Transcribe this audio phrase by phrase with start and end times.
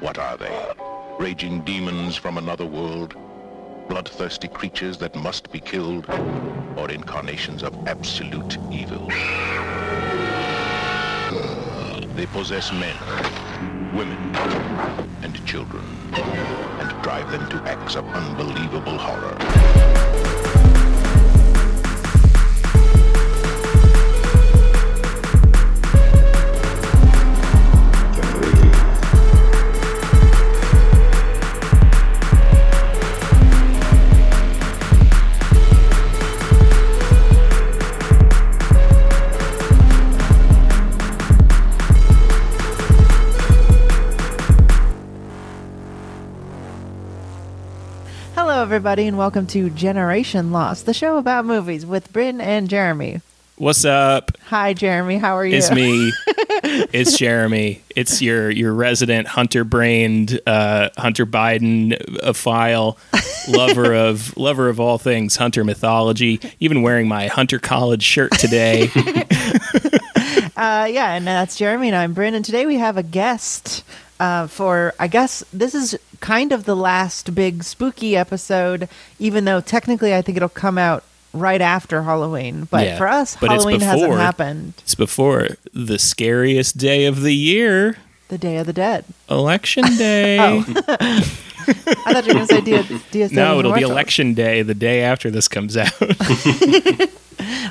[0.00, 0.74] What are they?
[1.18, 3.16] Raging demons from another world?
[3.88, 6.08] Bloodthirsty creatures that must be killed?
[6.76, 9.08] Or incarnations of absolute evil?
[12.14, 12.96] They possess men,
[13.92, 14.18] women,
[15.22, 19.97] and children, and drive them to acts of unbelievable horror.
[48.78, 53.20] Everybody, and welcome to Generation Lost, the show about movies with Bryn and Jeremy.
[53.56, 54.30] What's up?
[54.44, 55.18] Hi, Jeremy.
[55.18, 55.56] How are you?
[55.56, 56.12] It's me.
[56.92, 57.82] it's Jeremy.
[57.96, 62.98] It's your your resident hunter brained uh, Hunter Biden a file
[63.48, 66.40] lover of lover of all things hunter mythology.
[66.60, 68.90] Even wearing my Hunter College shirt today.
[70.56, 73.84] Uh, yeah, and that's Jeremy, and I'm Bryn, and today we have a guest
[74.20, 78.88] uh, for, I guess, this is kind of the last big spooky episode,
[79.18, 82.66] even though technically I think it'll come out right after Halloween.
[82.70, 84.74] But Yeah, for us, but Halloween hasn't happened.
[84.78, 89.04] it's before the scariest day of the year, The Day of the Dead.
[89.30, 90.38] election day.
[90.40, 90.64] Oh.
[91.70, 95.02] I thought you were going to say Dia no, it'll be election day the day
[95.02, 95.92] after this comes out.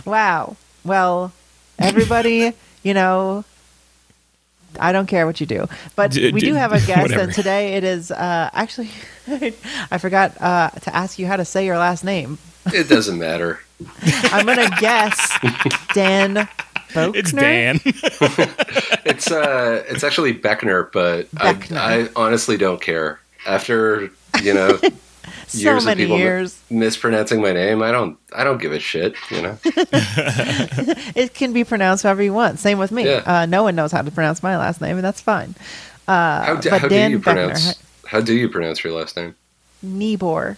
[0.05, 0.55] Wow.
[0.85, 1.33] Well,
[1.77, 2.53] everybody,
[2.83, 3.43] you know,
[4.79, 7.21] I don't care what you do, but D- we d- do have a guest, whatever.
[7.23, 8.89] and today it is uh, actually.
[9.91, 12.37] I forgot uh, to ask you how to say your last name.
[12.67, 13.59] It doesn't matter.
[14.31, 15.37] I'm gonna guess
[15.93, 16.47] Dan.
[16.89, 17.19] Faulkner?
[17.19, 17.79] it's Dan.
[19.05, 21.77] It's uh, it's actually Boeckner, but Boeckner.
[21.77, 23.19] I, I honestly don't care.
[23.45, 24.09] After
[24.41, 24.79] you know
[25.47, 26.61] So years of many people years.
[26.69, 29.15] mispronouncing my name, I don't I don't give a shit.
[29.31, 29.57] You know,
[31.15, 32.59] It can be pronounced however you want.
[32.59, 33.05] Same with me.
[33.05, 33.23] Yeah.
[33.25, 35.55] Uh, no one knows how to pronounce my last name, and that's fine.
[36.07, 39.15] how, do, but how Dan do you Boeckner, pronounce how do you pronounce your last
[39.17, 39.35] name?
[39.83, 40.57] Niebuhr.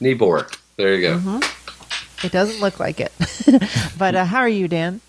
[0.00, 0.54] Nibor.
[0.76, 1.18] There you go.
[1.18, 2.26] Mm-hmm.
[2.26, 3.12] It doesn't look like it.
[3.98, 5.00] but uh, how are you, Dan?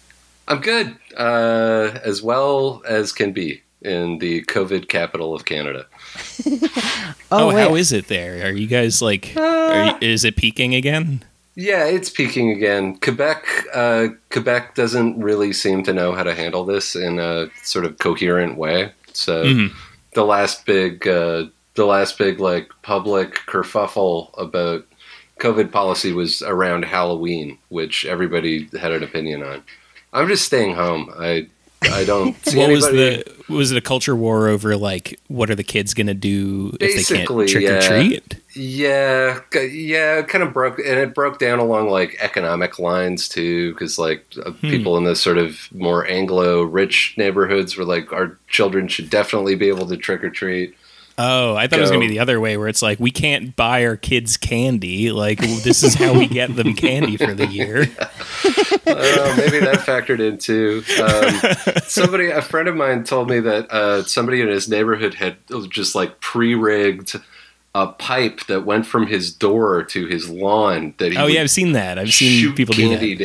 [0.47, 5.85] I'm good, uh, as well as can be in the COVID capital of Canada.
[7.31, 7.61] Oh, wait.
[7.61, 8.43] how is it there?
[8.47, 9.33] Are you guys like?
[9.37, 11.23] Are you, is it peaking again?
[11.55, 12.97] Yeah, it's peaking again.
[12.99, 17.85] Quebec, uh, Quebec doesn't really seem to know how to handle this in a sort
[17.85, 18.91] of coherent way.
[19.13, 19.71] So Mhm.
[20.15, 21.45] the last big, uh,
[21.75, 24.85] the last big like public kerfuffle about
[25.39, 29.61] COVID policy was around Halloween, which everybody had an opinion on.
[30.13, 31.13] I'm just staying home.
[31.19, 31.45] I
[31.81, 35.55] I don't see what was the was it a culture war over like what are
[35.55, 37.77] the kids gonna do if they can't trick yeah.
[37.77, 38.35] or treat?
[38.55, 43.73] Yeah, yeah, it kind of broke, and it broke down along like economic lines too,
[43.73, 44.69] because like uh, Hmm.
[44.69, 49.69] people in the sort of more Anglo-rich neighborhoods were like, our children should definitely be
[49.69, 50.75] able to trick or treat.
[51.21, 53.53] Oh, I thought it was gonna be the other way where it's like we can't
[53.55, 55.11] buy our kids candy.
[55.11, 57.81] Like this is how we get them candy for the year.
[57.81, 60.81] Uh, maybe that factored in too.
[61.03, 65.35] Um, somebody, a friend of mine, told me that uh, somebody in his neighborhood had
[65.69, 67.15] just like pre-rigged
[67.75, 70.93] a pipe that went from his door to his lawn.
[70.99, 71.99] That he Oh yeah, I've seen that.
[71.99, 73.23] I've seen shoot people do candy that.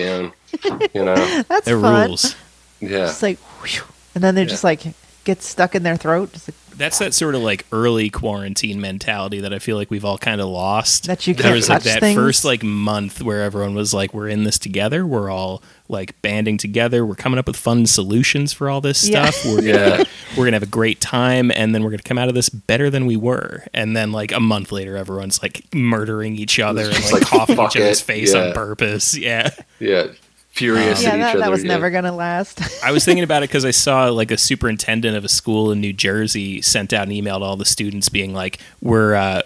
[0.64, 0.88] down.
[0.94, 2.08] You know, That's They're fun.
[2.08, 2.34] rules.
[2.80, 3.06] yeah.
[3.06, 3.82] Just like, whew,
[4.14, 4.48] and then they Yeah.
[4.48, 4.82] just like
[5.24, 6.32] get stuck in their throat.
[6.32, 10.04] Just like, That's that sort of like early quarantine mentality that I feel like we've
[10.04, 11.06] all kind of lost.
[11.06, 12.16] That you there can't was like that things?
[12.16, 15.06] first like month where everyone was like, "We're in this together.
[15.06, 17.04] We're all like banding together.
[17.04, 19.30] We're coming up with fun solutions for all this Yeah.
[19.30, 19.44] stuff.
[19.44, 20.04] We're gonna Yeah.
[20.36, 22.90] we're gonna have a great time, and then we're gonna come out of this better
[22.90, 23.64] than we were.
[23.74, 27.60] And then like a month later, everyone's like murdering each other and like, like, coughing
[27.60, 28.04] each other's it.
[28.04, 28.46] face Yeah.
[28.48, 29.16] on purpose.
[29.24, 29.50] Yeah.
[29.80, 30.06] Yeah,
[30.54, 31.38] furious yeah, at each that, other.
[31.40, 31.68] that was yeah.
[31.68, 32.60] never gonna last.
[32.84, 35.80] I was thinking about it because I saw like a superintendent of a school in
[35.80, 39.42] New Jersey sent out an email to all the students being like, "We're uh,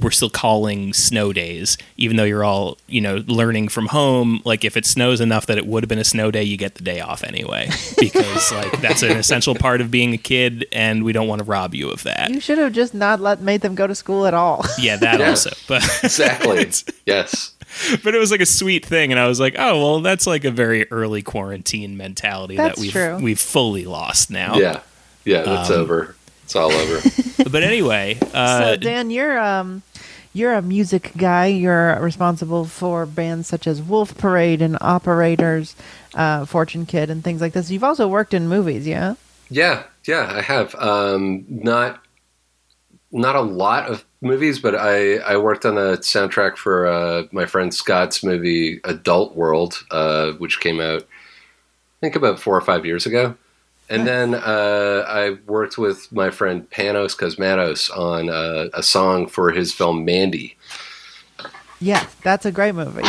[0.00, 4.40] we're still calling snow days, even though you're all you know learning from home.
[4.44, 6.76] Like if it snows enough that it would have been a snow day, you get
[6.76, 7.68] the day off anyway
[7.98, 11.44] because like that's an essential part of being a kid, and we don't want to
[11.44, 12.30] rob you of that.
[12.30, 14.64] you should have just not let made them go to school at all.
[14.78, 15.30] Yeah, that Yeah.
[15.30, 16.70] also, but Exactly.
[17.06, 17.53] yes.
[18.04, 20.44] but it was like a sweet thing, and I was like, oh well, that's like
[20.44, 23.18] a very early quarantine mentality That's that we've true.
[23.18, 24.56] we've fully lost now.
[24.56, 24.80] Yeah.
[25.24, 25.42] Yeah.
[25.42, 26.16] That's Um, over.
[26.44, 27.00] It's all over.
[27.50, 29.82] but anyway, uh, so Dan, you're um,
[30.34, 31.46] you're a music guy.
[31.46, 35.74] You're responsible for bands such as Wolf Parade and Operators,
[36.14, 37.70] uh, Fortune Kid, and things like this.
[37.70, 39.14] You've also worked in movies, yeah.
[39.48, 40.74] Yeah, yeah, I have.
[40.74, 42.02] Um, not
[43.12, 47.46] not a lot of movies, but I, I worked on the soundtrack for uh, my
[47.46, 52.84] friend Scott's movie Adult World, uh, which came out, I think, about four or five
[52.84, 53.36] years ago.
[53.90, 59.50] And then uh, I worked with my friend Panos Cosmatos on uh, a song for
[59.50, 60.56] his film Mandy.
[61.80, 63.02] Yeah, that's a great movie.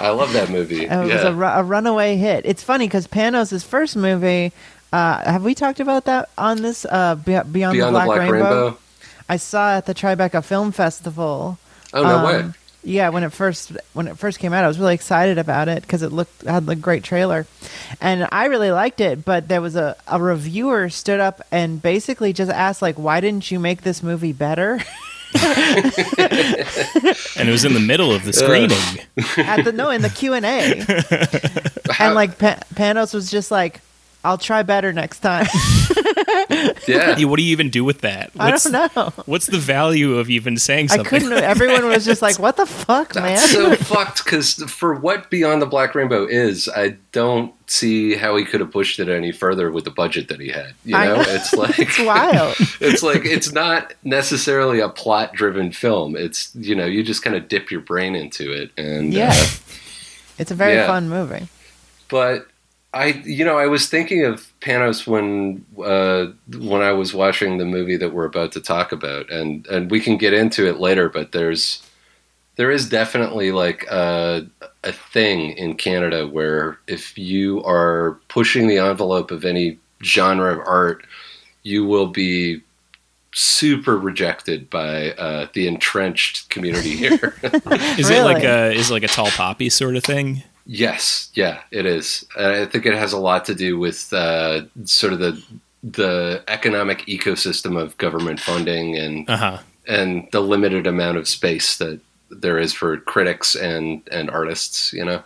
[0.00, 0.86] I love that movie.
[0.86, 2.46] It was a, ru- a runaway hit.
[2.46, 4.52] It's funny because Panos' first movie.
[4.92, 6.86] Uh, have we talked about that on this?
[6.86, 8.32] Uh, Be- Beyond, Beyond the Black, Rainbow?
[8.32, 8.78] Rainbow.
[9.28, 11.58] I saw it at the Tribeca Film Festival.
[11.92, 12.44] Oh no Um, way!
[12.84, 15.82] Yeah, when it first when it first came out, I was really excited about it
[15.82, 17.46] because it looked had a great trailer,
[18.00, 19.24] and I really liked it.
[19.24, 23.50] But there was a, a reviewer stood up and basically just asked like, "Why didn't
[23.50, 24.78] you make this movie better?"
[25.34, 25.84] and
[27.48, 28.78] it was in the middle of the screening.
[29.36, 30.80] At the no in the Q and A,
[32.00, 33.80] and like pa- Panos was just like,
[34.24, 35.46] "I'll try better next time."
[36.86, 38.30] Yeah, Yeah, what do you even do with that?
[38.38, 39.12] I What's, don't know.
[39.26, 41.06] What's the value of even saying something?
[41.06, 41.32] I couldn't.
[41.32, 45.60] Everyone was just like, "What the fuck, man?" That's so fucked because for what Beyond
[45.60, 49.70] the Black Rainbow is, I don't see how he could have pushed it any further
[49.72, 50.74] with the budget that he had.
[50.84, 51.24] You know, know.
[51.26, 52.54] it's like it's wild.
[52.80, 56.16] it's like it's not necessarily a plot driven film.
[56.16, 59.30] It's you know you just kind of dip your brain into it and Yeah.
[59.32, 59.46] uh,
[60.38, 60.86] It's a very Yeah.
[60.86, 61.48] fun movie.
[62.08, 62.46] but
[62.96, 67.64] I you know I was thinking of Panos when uh, when I was watching the
[67.66, 71.08] movie that we're about to talk about and and we can get into it later
[71.10, 71.82] but there's
[72.56, 74.46] there is definitely like a,
[74.82, 80.66] a thing in Canada where if you are pushing the envelope of any genre of
[80.66, 81.06] art
[81.62, 82.62] you will be
[83.34, 87.34] super rejected by uh, the entrenched community here
[87.98, 90.42] Is it like a is it like a tall poppy sort of thing?
[90.66, 92.24] Yes, yeah, it is.
[92.36, 95.42] And I think it has a lot to do with uh, sort of the
[95.82, 99.58] the economic ecosystem of government funding and Uh huh.
[99.86, 104.92] and the limited amount of space that there is for critics and and artists.
[104.92, 105.22] You know,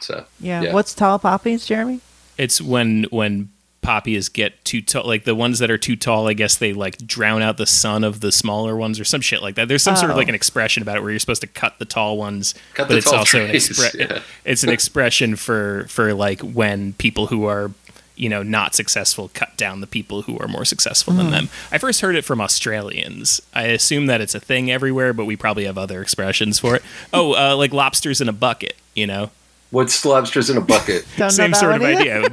[0.00, 0.62] so Yeah.
[0.62, 0.72] Yeah.
[0.72, 2.00] What's tall poppies, Jeremy?
[2.38, 3.50] It's when when
[3.88, 6.28] poppies get too tall, like the ones that are too tall.
[6.28, 9.40] I guess they like drown out the sun of the smaller ones, or some shit
[9.40, 9.66] like that.
[9.68, 10.18] There's some sort of Oh.
[10.18, 12.94] like an expression about it where you're supposed to cut the tall ones, Cut but
[12.94, 14.20] the it's tall also an trees, expre- yeah.
[14.44, 17.70] it's an expression for for like when people who are
[18.14, 21.18] you know not successful cut down the people who are more successful Hmm.
[21.20, 21.48] than them.
[21.72, 23.40] I first heard it from Australians.
[23.54, 26.82] I assume that it's a thing everywhere, but we probably have other expressions for it.
[27.12, 29.30] Oh, uh, like lobsters in a bucket, you know.
[29.70, 31.04] What's lobsters in a bucket?
[31.30, 32.28] Same sort of idea.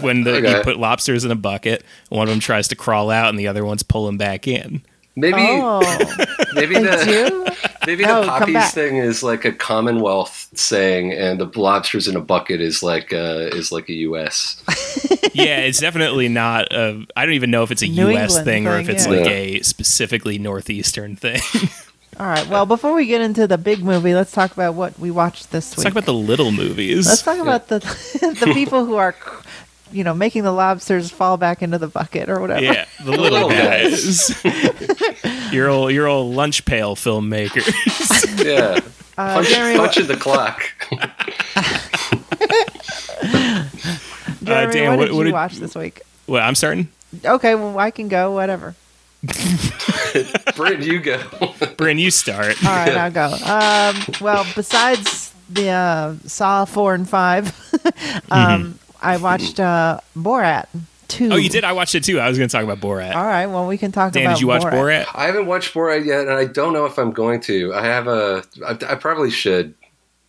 [0.00, 0.56] when the, Okay.
[0.58, 3.48] you put lobsters in a bucket, one of them tries to crawl out, and the
[3.48, 4.82] other one's pulling back in.
[5.16, 5.80] Maybe Oh,
[6.54, 11.50] maybe the maybe Oh, the come poppies thing is like a Commonwealth saying, and the
[11.60, 14.62] lobsters in a bucket is like uh, is like a U.S.
[15.34, 16.72] Yeah, it's definitely not.
[16.72, 18.36] A, I don't even know if it's a New U.S.
[18.36, 19.12] England thing, or if it's yeah.
[19.12, 19.30] like Yeah.
[19.30, 21.40] a specifically northeastern thing.
[22.18, 22.46] All right.
[22.48, 25.70] Well, before we get into the big movie, let's talk about what we watched this
[25.70, 25.84] Let's week.
[25.84, 27.06] talk about the little movies.
[27.06, 27.78] Let's talk about the
[28.40, 29.14] the people who are,
[29.92, 32.60] you know, making the lobsters fall back into the bucket or whatever.
[32.62, 34.42] yeah, the little, little guys.
[35.52, 37.64] your old your old lunch pail filmmakers.
[38.44, 38.80] Yeah,
[39.16, 40.62] Uh, punch, Jeremy, punch in the clock.
[44.42, 46.02] Jeremy, Dan, what, what- did what you did- watch this week?
[46.26, 46.88] well, I'm starting.
[47.24, 48.32] Okay, well, I can go.
[48.32, 48.74] Whatever.
[50.56, 51.22] Brent, you go.
[51.76, 52.62] Bryn, you start.
[52.64, 53.26] All right, I'll go.
[53.26, 57.54] Um, well, besides the uh, Saw four and five,
[58.30, 60.66] um, I watched uh, Borat
[61.08, 61.24] two.
[61.24, 61.32] Mm-hmm.
[61.32, 61.64] Oh, you did.
[61.64, 62.18] I watched it too.
[62.18, 63.14] I was going to talk about Borat.
[63.14, 63.46] All right.
[63.46, 64.34] Well, we can talk Dan, about.
[64.36, 65.06] did you watch Borat?
[65.14, 67.74] I haven't watched Borat yet, and I don't know if I'm going to.
[67.74, 68.42] I have a.
[68.66, 69.74] I, I probably should.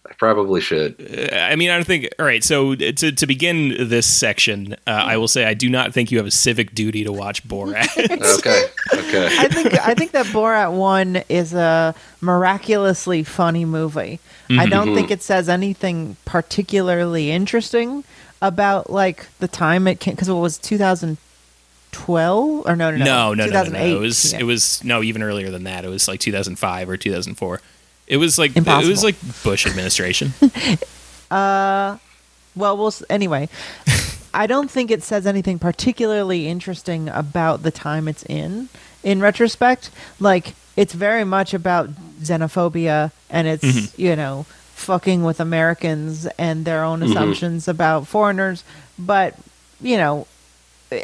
[0.09, 0.95] I probably should.
[0.99, 2.09] Uh, I mean, I don't think.
[2.17, 5.69] All right, so uh, to to begin this section, uh, I will say I do
[5.69, 7.87] not think you have a civic duty to watch Borat.
[8.41, 8.65] Okay.
[8.93, 9.27] Okay.
[9.39, 14.19] I think I think that Borat one is a miraculously funny movie.
[14.49, 14.95] I don't mm-hmm.
[14.95, 18.03] think it says anything particularly interesting
[18.41, 23.33] about like the time it came because it was 2012 or no no no no,
[23.33, 23.79] no, no, no, 2008.
[23.79, 23.85] no.
[23.95, 24.39] It was yeah.
[24.39, 25.85] it was no even earlier than that.
[25.85, 27.61] It was like 2005 or 2004.
[28.11, 30.33] It was like it was like Bush administration.
[31.31, 31.97] uh,
[32.57, 33.47] well we'll anyway.
[34.33, 38.67] I don't think it says anything particularly interesting about the time it's in.
[39.01, 41.89] In retrospect, like it's very much about
[42.21, 44.01] xenophobia and it's Mm-hmm.
[44.01, 48.65] you know fucking with Americans and their own assumptions about foreigners.
[48.99, 49.37] But
[49.79, 50.27] you know,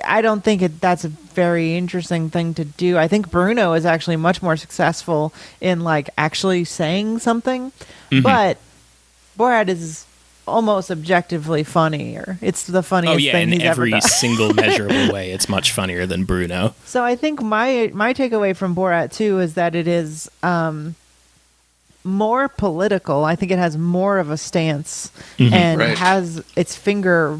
[0.03, 2.97] I don't think it, that's a very interesting thing to do.
[2.97, 7.71] I think Bruno is actually much more successful in like actually saying something,
[8.11, 8.21] Mm-hmm.
[8.21, 8.57] but
[9.37, 10.05] Borat is
[10.47, 12.37] almost objectively funnier.
[12.41, 14.09] It's the funniest Oh yeah, thing in he's every ever done.
[14.09, 16.73] single measurable way, it's much funnier than Bruno.
[16.85, 20.95] So I think my my takeaway from Borat too is that it is um,
[22.03, 23.25] more political.
[23.25, 25.97] I think it has more of a stance and Right.
[25.97, 27.37] has its finger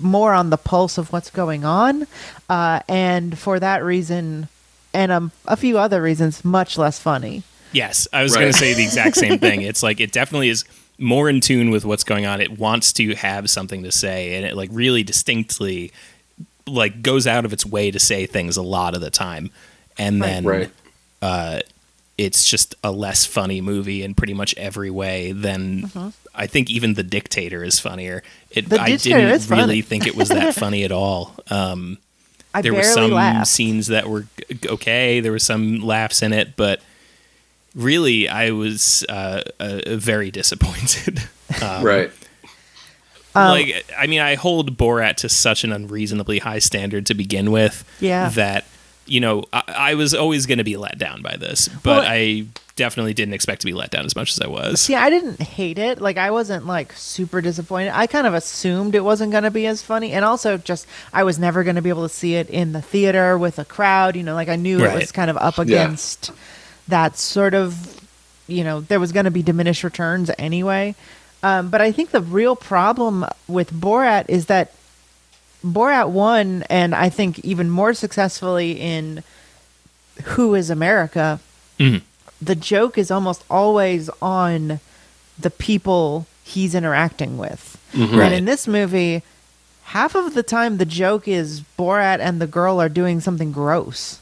[0.00, 2.06] more on the pulse of what's going on,
[2.48, 4.48] uh, and for that reason,
[4.92, 7.42] and um, a few other reasons, much less funny.
[7.72, 8.40] Yes, I was Right.
[8.40, 9.62] going to say the exact same thing.
[9.62, 10.64] It's like it definitely is
[10.98, 12.40] more in tune with what's going on.
[12.40, 15.92] It wants to have something to say, and it like really distinctly
[16.66, 19.50] like goes out of its way to say things a lot of the time,
[19.98, 20.26] and Right.
[20.28, 20.70] then Right.
[21.22, 21.60] uh,
[22.18, 25.90] it's just a less funny movie in pretty much every way than
[26.40, 28.22] I think even The Dictator is funnier.
[28.50, 28.68] It.
[28.70, 29.60] The I Dictator didn't is funny.
[29.62, 31.34] really think it was that funny at all.
[31.50, 31.98] Um,
[32.54, 33.48] I there were some laughed.
[33.48, 34.26] scenes that were
[34.66, 35.20] okay.
[35.20, 36.80] There were some laughs in it, but
[37.74, 41.22] really, I was uh, uh, very disappointed.
[41.60, 42.12] Um, right.
[43.34, 47.50] Um, like, I mean, I hold Borat to such an unreasonably high standard to begin
[47.50, 47.84] with.
[47.98, 48.28] Yeah.
[48.28, 48.64] That
[49.10, 52.08] you know, I, I was always going to be let down by this, but Well-
[52.08, 54.80] I definitely didn't expect to be let down as much as I was.
[54.80, 56.00] See, I didn't hate it.
[56.00, 57.90] Like I wasn't like super disappointed.
[57.94, 61.24] I kind of assumed it wasn't going to be as funny, and also just I
[61.24, 64.16] was never going to be able to see it in the theater with a crowd.
[64.16, 66.30] You know, like I knew it was kind of up against
[66.88, 68.00] that sort of.
[68.46, 70.94] You know, there was going to be diminished returns anyway.
[71.42, 74.72] Um, but I think the real problem with Borat is that
[75.64, 79.22] Borat won, and I think even more successfully in
[80.24, 81.40] Who is America.
[81.78, 82.02] Mhm.
[82.42, 84.80] The joke is almost always on
[85.38, 87.76] the people he's interacting with.
[87.94, 88.10] Right.
[88.26, 89.22] And in this movie,
[89.84, 94.18] half of the time the joke is Borat and the girl are doing something gross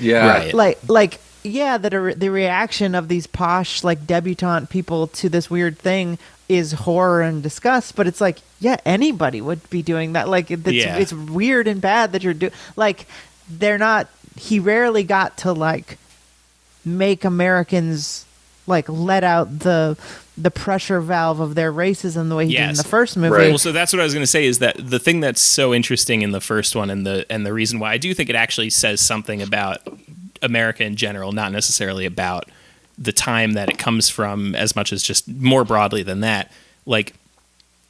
[0.00, 0.26] Yeah.
[0.26, 0.54] Right.
[0.54, 5.50] like like yeah that the the reaction of these posh like debutante people to this
[5.50, 6.18] weird thing
[6.48, 10.66] is horror and disgust but it's like yeah anybody would be doing that like it's,
[10.70, 10.96] Yeah.
[10.98, 13.06] it's weird and bad that you're doing like
[13.48, 15.98] they're not he rarely got to like
[16.84, 18.24] make americans
[18.66, 19.96] like let out the
[20.38, 23.48] the pressure valve of their racism the way he did in the first movie Right.
[23.48, 25.74] Well, so that's what I was going to say is that the thing that's so
[25.74, 28.34] interesting in the first one, and the and the reason why I do think it
[28.36, 29.80] actually says something about
[30.42, 32.50] America in general, not necessarily about
[32.98, 36.52] the time that it comes from, as much as just more broadly than that.
[36.84, 37.14] Like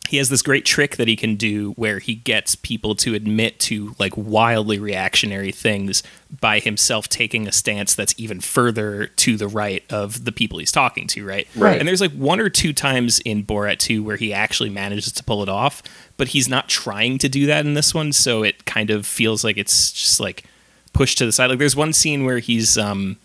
[0.09, 3.59] he has this great trick that he can do where he gets people to admit
[3.59, 6.03] to like wildly reactionary things
[6.41, 10.73] by himself taking a stance that's even further to the right of the people he's
[10.73, 11.49] talking to, right?
[11.57, 11.79] Right.
[11.79, 15.25] And there's like one or two times in Borat 2 where he actually manages to
[15.25, 15.83] pull it off,
[16.17, 19.45] but he's not trying to do that in this one, so it kind of feels
[19.45, 20.45] like it's just like
[20.93, 21.51] pushed to the side.
[21.51, 23.17] Like there's one scene where he's um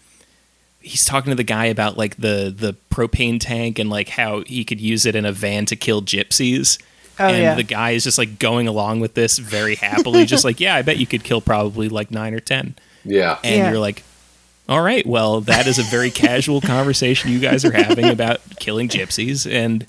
[0.82, 4.64] he's talking to the guy about like the the propane tank and like how he
[4.64, 6.82] could use it in a van to kill gypsies.
[7.20, 7.56] Oh, and yeah.
[7.56, 10.84] the guy is just like going along with this very happily, just like, yeah, I
[10.84, 12.76] bet you could kill probably like nine or ten.
[13.04, 13.40] Yeah.
[13.44, 13.70] And Yeah.
[13.72, 14.04] you're like,
[14.70, 18.88] all right, well, that is a very casual conversation you guys are having about killing
[18.88, 19.52] gypsies.
[19.52, 19.88] And,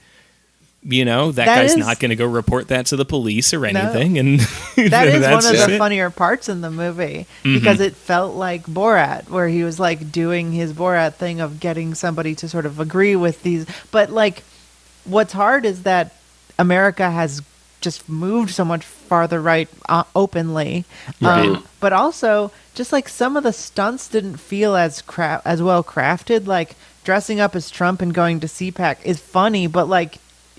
[0.90, 3.52] you know, that, That guy's is- not going to go report that to the police
[3.52, 3.66] or No.
[3.68, 4.18] anything.
[4.18, 4.40] And
[4.76, 5.68] that is one of the it.
[5.68, 5.78] Mm-hmm.
[5.78, 10.52] funnier parts in the movie because it felt like Borat, where he was like doing
[10.52, 13.66] his Borat thing of getting somebody to sort of agree with these.
[13.90, 14.42] But like,
[15.04, 16.14] what's hard is that
[16.58, 17.42] America has
[17.80, 20.84] just moved so much farther right uh, openly,
[21.20, 21.48] Right.
[21.48, 25.84] um, but also just like some of the stunts didn't feel as cra- as well
[25.84, 26.46] crafted.
[26.46, 30.18] Like dressing up as Trump and going to CPAC is funny, but like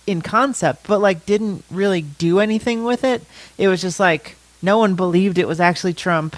[0.09, 3.21] in concept, but like didn't really do anything with it.
[3.57, 6.35] It was just like no one believed it was actually Trump.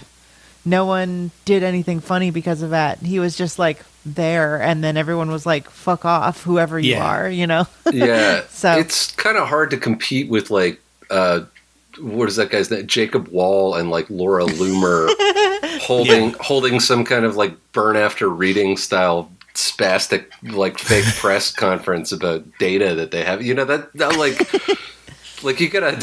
[0.63, 3.00] No one did anything funny because of that.
[3.00, 7.06] He was just like there, and then everyone was like, "Fuck off, whoever you Yeah.
[7.06, 7.66] are," you know.
[7.92, 8.42] yeah.
[8.50, 11.42] So- it's kind of hard to compete with like uh
[12.00, 12.88] what is that guy's name?
[12.88, 15.10] Jacob Wohl and like Laura Loomer
[15.82, 22.12] holding holding some kind of like burn after reading style spastic like fake press conference
[22.12, 23.41] about data that they have.
[23.41, 24.39] You know that, that like
[25.43, 25.98] like you gotta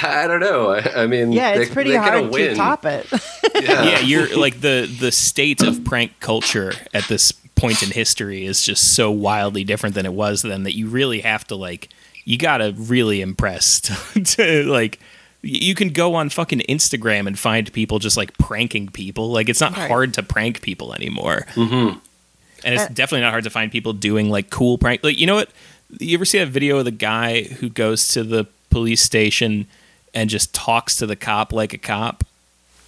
[0.02, 0.70] I don't know.
[0.70, 3.06] I, I mean yeah, it's they- pretty they gotta hard to top it.
[3.54, 3.82] Yeah.
[3.84, 8.62] yeah, you're like the the state of prank culture at this point in history is
[8.62, 11.88] just so wildly different than it was then that you really have to like
[12.24, 14.98] you gotta really impress to, to like
[15.42, 19.30] you can go on fucking Instagram and find people just like pranking people.
[19.30, 19.88] Like it's not Right.
[19.90, 21.46] hard to prank people anymore.
[21.52, 22.00] Mhm.
[22.64, 25.04] And it's Uh, definitely not hard to find people doing like cool prank.
[25.04, 25.50] Like you know what?
[26.00, 29.66] You ever see that video of the guy who goes to the police station
[30.14, 32.24] and just talks to the cop like a cop?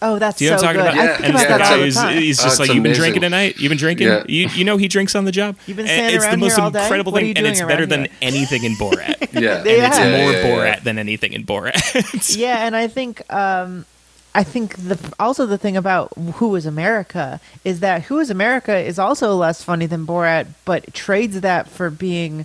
[0.03, 1.05] Oh, that's Do you know so what I'm talking good.
[1.07, 1.21] about?
[1.21, 2.19] I think Yeah, about yeah, that the he's, time.
[2.19, 3.57] he's Oh, just it's like, "You've been drinking tonight.
[3.59, 4.09] You've been drinking.
[4.09, 4.25] Yeah.
[4.29, 5.57] You you know he drinks on the job.
[5.67, 6.83] You've been And standing it's around the most here all day?
[6.83, 9.17] incredible What thing, and it's better around than anything in Borat.
[9.33, 10.11] Yeah, and it's Yeah.
[10.11, 10.45] more yeah, yeah.
[10.77, 12.37] Borat than anything in Borat.
[12.37, 13.87] yeah, and I think um,
[14.37, 18.77] I think the also the thing about Who is America is that Who is America
[18.77, 22.45] is also less funny than Borat, but trades that for being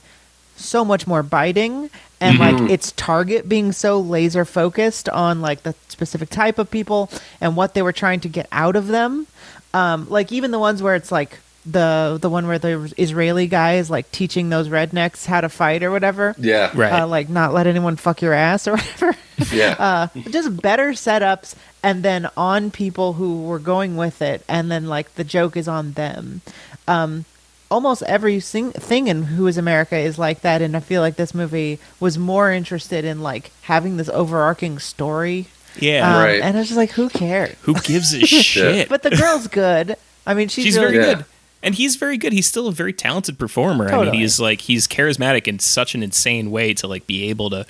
[0.55, 1.89] so much more biting
[2.21, 7.09] and like its target being so laser focused on like the specific type of people
[7.41, 9.27] and what they were trying to get out of them.
[9.73, 13.75] Um, like even the ones where it's like the the one where the Israeli guy
[13.75, 16.33] is like teaching those rednecks how to fight or whatever.
[16.37, 17.01] Yeah, Right.
[17.01, 19.15] Uh, like not let anyone fuck your ass or whatever.
[19.53, 19.75] yeah.
[19.77, 24.87] uh, just better setups and then on people who were going with it and then
[24.87, 26.41] like the joke is on them
[26.87, 27.25] um,
[27.69, 31.15] almost every sing- thing in who is america is like that and i feel like
[31.15, 35.47] this movie was more interested in like having this overarching story
[35.79, 36.15] yeah.
[36.17, 36.41] um, Right.
[36.41, 38.89] and i was just like who cares Who gives a shit?
[38.89, 39.95] but the girl's good
[40.27, 41.13] i mean she's, she's really very Yeah.
[41.15, 41.25] good.
[41.63, 42.33] And he's very good.
[42.33, 43.91] He's still a very talented performer.
[43.93, 47.49] I mean, he's like he's charismatic in such an insane way to like be able
[47.51, 47.65] to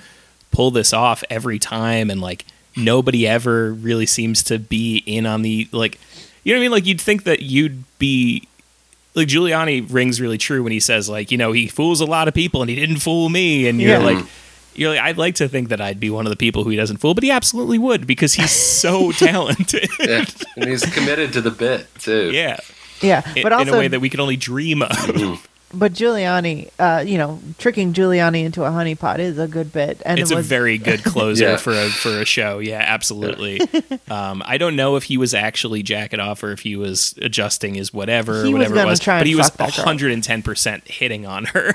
[0.50, 2.44] pull this off every time and like
[2.76, 5.98] nobody ever really seems to be in on the like
[6.44, 6.70] you know what I mean?
[6.72, 8.48] Like you'd think that you'd be
[9.14, 12.28] like Giuliani rings really true when he says like, you know, he fools a lot
[12.28, 13.98] of people and he didn't fool me and you're Yeah.
[13.98, 14.24] like
[14.74, 16.76] you're like, I'd like to think that I'd be one of the people who he
[16.76, 19.86] doesn't fool, but he absolutely would because he's so talented.
[20.00, 20.24] yeah.
[20.56, 22.30] And he's committed to the bit too.
[22.32, 22.56] yeah.
[23.02, 25.48] Yeah In, but also in a way that we could only dream of.
[25.74, 30.18] but giuliani uh, you know tricking giuliani into a honeypot is a good bit and
[30.20, 31.56] it's it a very good closer Yeah.
[31.56, 32.58] for a for a show.
[32.58, 33.60] Yeah, absolutely.
[34.10, 37.74] um, I don't know if he was actually jacking off or if he was adjusting
[37.74, 39.00] his whatever, He or was whatever it was.
[39.00, 39.84] try But he was fuck that girl.
[39.86, 41.72] 110 percent hitting on her,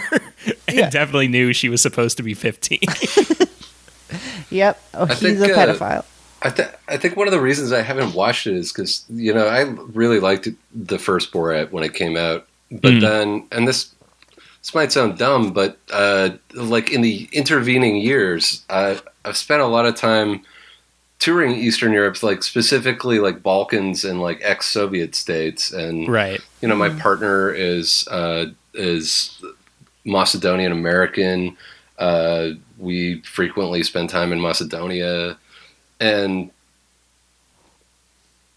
[0.68, 0.90] and Yeah.
[0.92, 2.80] definitely knew she was supposed to be 15.
[4.50, 6.06] yep oh, he's think, a uh, pedophile
[6.42, 9.34] I, th- I think one of the reasons I haven't watched it is because you
[9.34, 13.02] know I really liked the first Borat when it came out, but Mm.
[13.02, 13.94] then and this
[14.62, 19.66] this might sound dumb, but uh, like in the intervening years, uh, I've spent a
[19.68, 20.42] lot of time
[21.20, 26.40] touring Eastern Europe, like specifically like Balkans and like ex-Soviet states, and right.
[26.62, 29.42] you know my partner is uh, is
[30.06, 31.58] Macedonian American.
[31.98, 35.38] Uh, we frequently spend time in Macedonia,
[36.00, 36.52] and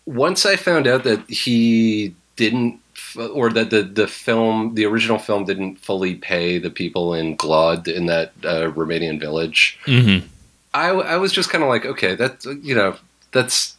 [0.07, 2.81] once I found out that he didn't,
[3.17, 7.89] or that the the film, the original film, didn't fully pay the people in Glod
[7.89, 10.27] in that uh, Romanian village, Mm-hmm.
[10.75, 12.97] I I was just kind of like, okay, that's you know
[13.33, 13.77] that's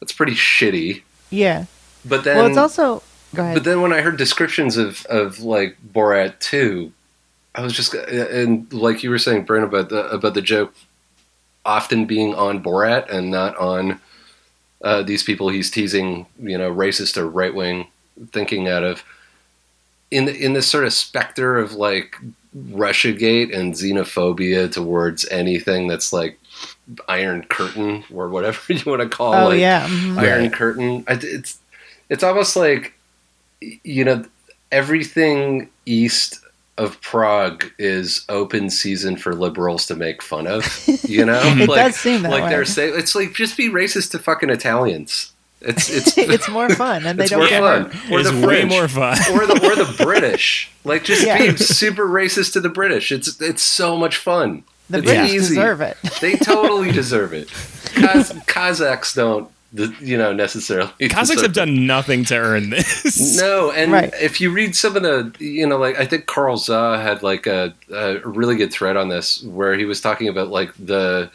[0.00, 1.02] that's pretty shitty.
[1.30, 1.64] yeah
[2.04, 3.02] But then well it's also
[3.34, 6.92] go ahead but then when I heard descriptions of, of like Borat 2,
[7.54, 10.74] I was just and like you were saying, Brent, about the about the joke
[11.64, 14.00] often being on Borat and not on
[14.82, 17.88] uh, these people he's teasing, you know, racist or right wing
[18.32, 19.02] thinking out of.
[20.10, 22.16] In the, in this sort of specter of like
[22.56, 26.38] RussiaGate and xenophobia towards anything that's like
[27.08, 29.86] Iron Curtain or whatever you want to call oh like, yeah.
[30.18, 31.04] Iron Curtain.
[31.08, 31.58] It's
[32.08, 32.92] it's almost like
[33.60, 34.24] you know
[34.70, 36.43] everything east
[36.76, 40.64] of Prague is open season for liberals to make fun of.
[41.04, 42.50] You know, It like, does seem that like way.
[42.50, 45.32] they're saying it's like just be racist to fucking Italians.
[45.60, 47.90] It's it's it's more fun and they it's don't more get fun.
[47.90, 48.10] hurt.
[48.12, 48.70] Or It's the way French.
[48.70, 49.16] more fun.
[49.32, 50.70] or the or the British.
[50.84, 51.38] Like just Yeah.
[51.38, 53.12] be super racist to the British.
[53.12, 54.64] It's it's so much fun.
[54.90, 55.54] The it's British easy.
[55.54, 55.96] deserve it.
[56.20, 57.48] They totally deserve it.
[57.48, 59.48] Kaz- Kazakhs don't,
[60.00, 60.90] you know, necessarily.
[61.00, 63.36] Kazakhs have done nothing to earn this.
[63.40, 64.12] No, and Right.
[64.20, 67.46] if you read some of the, you know, like I think Carl Zha had like
[67.46, 71.30] a, a really good thread on this where he was talking about like the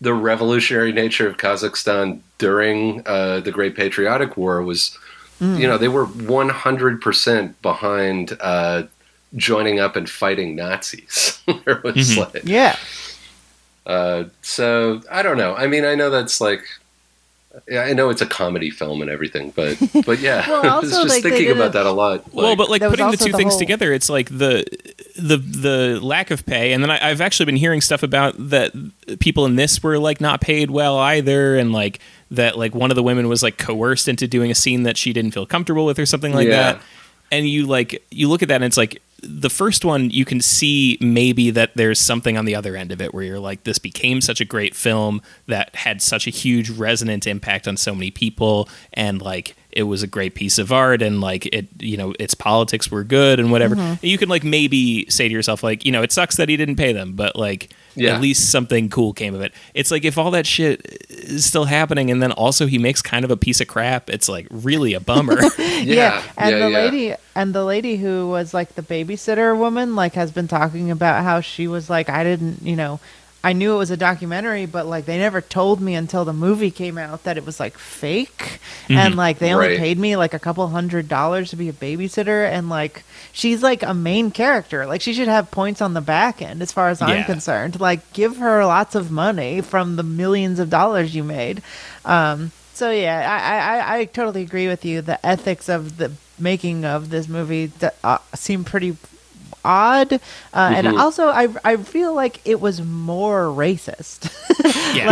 [0.00, 4.98] the revolutionary nature of Kazakhstan during uh, the Great Patriotic War was,
[5.40, 8.84] you know, they were one hundred percent behind uh,
[9.36, 11.38] joining up and fighting Nazis.
[11.64, 12.16] there was Mhm.
[12.34, 12.76] like, Yeah.
[13.86, 15.54] uh, so I don't know.
[15.54, 16.62] I mean, I know that's like.
[17.68, 20.90] Yeah, I know it's a comedy film and everything, but but yeah, Well, I was
[20.90, 22.32] just like, thinking about a- that a lot.
[22.34, 24.64] well, but like putting the two the things whole- together, it's like the
[25.16, 28.72] the the lack of pay, and then I, I've actually been hearing stuff about that
[29.20, 32.96] people in this were like not paid well either, and like that like one of
[32.96, 35.98] the women was like coerced into doing a scene that she didn't feel comfortable with
[35.98, 36.72] or something like Yeah.
[36.72, 36.82] that.
[37.30, 40.40] And you like you look at that and it's like the first one you can
[40.40, 43.78] see maybe that there's something on the other end of it where you're like this
[43.78, 48.10] became such a great film that had such a huge resonant impact on so many
[48.10, 52.14] people and like it was a great piece of art and like it you know
[52.18, 54.06] its politics were good and whatever Mm-hmm.
[54.06, 56.76] you can like maybe say to yourself like you know it sucks that he didn't
[56.76, 58.14] pay them but like Yeah.
[58.14, 61.64] at least something cool came of it it's like if all that shit is still
[61.64, 64.94] happening and then also he makes kind of a piece of crap it's like really
[64.94, 66.78] a bummer Yeah, and yeah, the yeah.
[66.78, 71.24] lady and the lady who was like the babysitter woman like has been talking about
[71.24, 73.00] how she was like I didn't, you know,
[73.44, 76.70] I knew it was a documentary, but like they never told me until the movie
[76.70, 79.78] came out that it was like fake, and like they only Right.
[79.78, 83.82] paid me like a couple hundred dollars to be a babysitter, and like she's like
[83.82, 87.02] a main character, like she should have points on the back end as far as
[87.02, 87.78] I'm concerned.
[87.78, 91.62] Like give her lots of money from the millions of dollars you made.
[92.04, 95.02] Um, so yeah, I, I, I- I totally agree with you.
[95.02, 97.70] The ethics of the making of this movie
[98.02, 98.96] uh, seem pretty
[99.64, 100.18] odd, uh,
[100.54, 101.00] and Mm-hmm.
[101.00, 104.30] also I I feel like it was more racist.
[104.94, 105.08] yes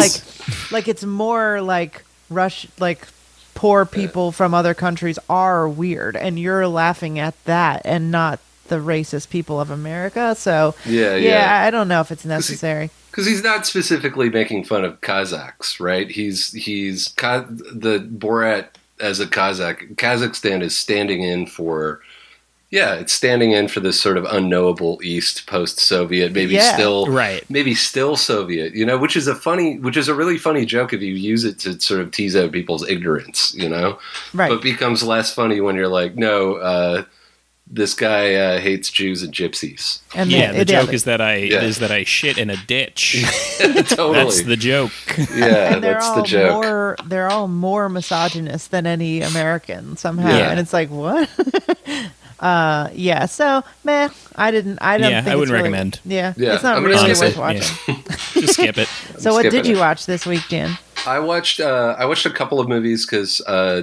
[0.73, 3.07] like like it's more like rush like
[3.55, 8.77] poor people from other countries are weird, and you're laughing at that and not the
[8.77, 10.35] racist people of America.
[10.35, 11.63] So Yeah, yeah, yeah.
[11.67, 12.91] I don't know if it's necessary.
[13.11, 16.11] because he's not specifically making fun of Kazakhs, right?
[16.11, 18.69] He's he's the Borat
[19.01, 19.97] as a Kazakh.
[19.97, 22.01] Kazakhstan is standing in for,
[22.73, 26.73] yeah, it's standing in for this sort of unknowable East post-Soviet, maybe Yeah.
[26.75, 27.45] still Right.
[27.51, 30.93] maybe still Soviet, you know, which is a funny, which is a really funny joke
[30.95, 33.99] if you use it to sort of tease out people's ignorance, you know,
[34.33, 34.49] Right.
[34.51, 37.03] but becomes less funny when you're like, no, uh,
[37.75, 40.01] this guy uh, hates Jews and gypsies.
[40.15, 41.63] And yeah, they- the joke is that I Yeah.
[41.63, 43.23] is that I shit in a ditch.
[43.61, 44.15] totally.
[44.15, 44.93] That's the joke.
[45.17, 45.25] yeah,
[45.75, 46.53] and they're that's all the joke.
[46.65, 50.51] more they're all more misogynist than any American somehow, Yeah.
[50.51, 51.29] and it's like what?
[52.43, 53.27] uh, yeah.
[53.27, 54.79] So meh, I didn't.
[54.83, 55.11] I don't.
[55.11, 56.01] Yeah, think I it's wouldn't really- recommend.
[56.05, 58.05] Yeah, Yeah, it's not I'm really skip worth it, watching.
[58.43, 58.89] Just skip it.
[59.19, 59.81] So what skipping did you it.
[59.81, 60.77] watch this week, Dan?
[61.07, 63.83] I watched uh, I watched a couple of movies because uh,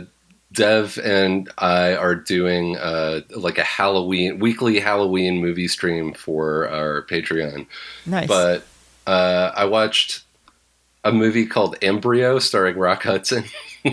[0.54, 7.04] Dev and I are doing uh, like a Halloween weekly Halloween movie stream for our
[7.04, 7.66] Patreon.
[8.06, 8.28] Nice.
[8.28, 8.66] But
[9.08, 10.24] uh, I watched
[11.04, 13.46] a movie called Embryo starring Rock Hudson.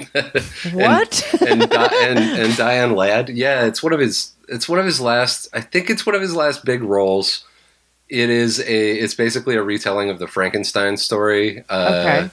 [0.73, 1.33] what?
[1.47, 3.29] and, Di- and and Diane Ladd.
[3.29, 4.33] Yeah, it's one of his.
[4.49, 5.49] It's one of his last.
[5.53, 7.45] I think it's one of his last big roles.
[8.09, 8.93] It is a.
[8.99, 11.65] It's basically a retelling of the Frankenstein story.
[11.69, 12.31] Uh, Okay.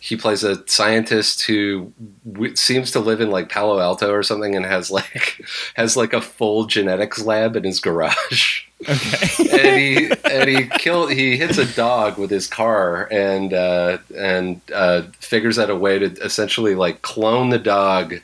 [0.00, 1.92] He plays a scientist who
[2.30, 5.40] w- seems to live in like Palo Alto or something, and has like
[5.74, 8.62] has like a full genetics lab in his garage.
[8.88, 9.48] Okay.
[9.50, 14.60] and he and he kill he hits a dog with his car and uh, and
[14.72, 18.14] uh, figures out a way to essentially like clone the dog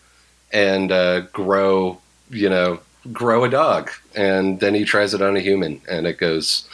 [0.53, 2.79] and uh, grow you know
[3.13, 6.67] grow a dog and then he tries it on a human and it goes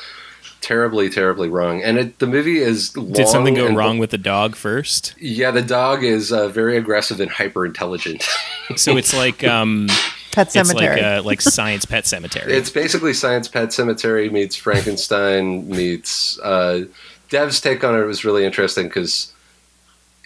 [0.61, 4.11] terribly terribly wrong and it, the movie is long Did something go and- wrong with
[4.11, 5.15] the dog first?
[5.19, 8.25] yeah the dog is uh, very aggressive and hyper intelligent
[8.77, 9.89] So it's like um
[10.33, 11.01] Pet it's like Cemetery.
[11.03, 12.53] uh, like science pet cemetery.
[12.53, 16.39] It's basically Science Pet Cemetery meets Frankenstein meets.
[16.39, 16.85] Uh,
[17.31, 19.33] Dev's take on it was really interesting because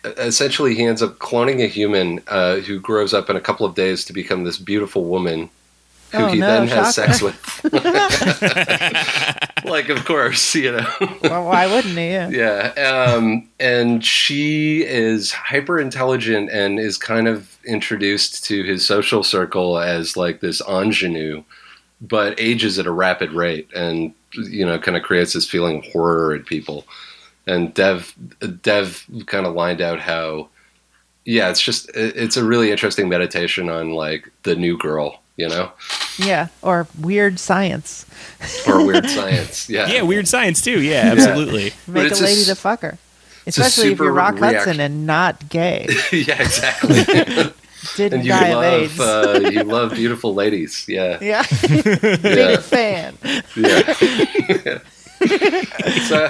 [0.04, 3.74] essentially he ends up cloning a human uh, who grows up in a couple of
[3.74, 5.48] days to become this beautiful woman
[6.14, 7.34] who Oh, he no, then has sex with.
[9.64, 10.86] like, of course, you know.
[11.22, 12.08] well, why wouldn't he?
[12.08, 12.28] Yeah.
[12.30, 19.22] Yeah, um, and she is hyper intelligent and is kind of introduced to his social
[19.22, 21.42] circle as like this ingenue,
[22.00, 25.84] but ages at a rapid rate, and you know, kind of creates this feeling of
[25.92, 26.84] horror in people.
[27.46, 28.14] And Dev,
[28.62, 30.48] Dev, kind of lined out how,
[31.24, 35.72] yeah, it's just it's a really interesting meditation on like the new girl, you know,
[36.18, 36.48] Yeah.
[36.62, 38.06] Or weird science.
[38.66, 39.68] or weird science.
[39.68, 40.80] Yeah, yeah, weird science too.
[40.82, 41.72] Yeah, absolutely.
[41.86, 42.98] Make a it's a lady s- to fuck her.
[43.46, 45.86] it's a Especially if you're Rock react- Hudson and not gay.
[46.12, 47.02] yeah, exactly.
[47.96, 48.98] Didn't and you die of AIDS.
[48.98, 50.86] love uh, you love beautiful ladies.
[50.88, 51.44] Yeah, yeah.
[51.68, 53.18] yeah, Big fan.
[53.54, 54.78] yeah.
[56.08, 56.28] so,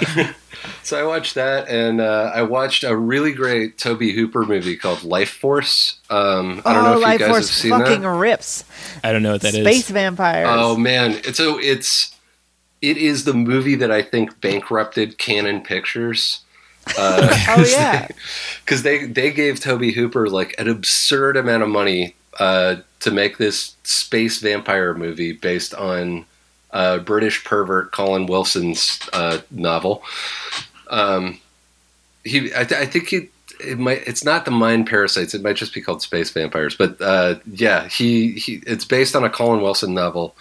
[0.83, 4.99] so I watched that, and uh, I watched a really great Tobe Hooper movie called
[4.99, 5.97] Lifeforce.
[6.11, 8.11] Um, I don't oh, know if Life you guys Force have seen fucking that.
[8.11, 8.65] rips.
[9.03, 9.65] I don't know what that is.
[9.65, 10.49] Space vampires.
[10.51, 12.15] Oh man, it's a it's
[12.83, 16.41] it is the movie that I think bankrupted Cannon Pictures.
[16.99, 18.09] Uh, Oh, yeah.
[18.65, 23.39] because they they gave Tobe Hooper like an absurd amount of money uh, to make
[23.39, 26.27] this space vampire movie based on
[26.75, 30.03] uh, British pervert Colin Wilson's uh, novel.
[30.91, 31.41] Um,
[32.25, 33.29] he, I, I think he.
[33.61, 34.07] It might.
[34.07, 35.33] It's not the mind parasites.
[35.33, 36.75] It might just be called space vampires.
[36.75, 38.61] But uh, yeah, he, he.
[38.67, 40.35] It's based on a Colin Wilson novel,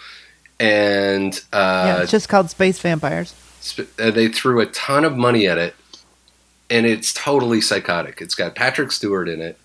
[0.58, 1.58] and yeah,
[1.96, 3.32] uh, it's just called Space Vampires.
[3.62, 5.76] sp- uh, they threw a ton of money at it,
[6.68, 8.20] and it's totally psychotic.
[8.20, 9.58] It's got Patrick Stewart in it,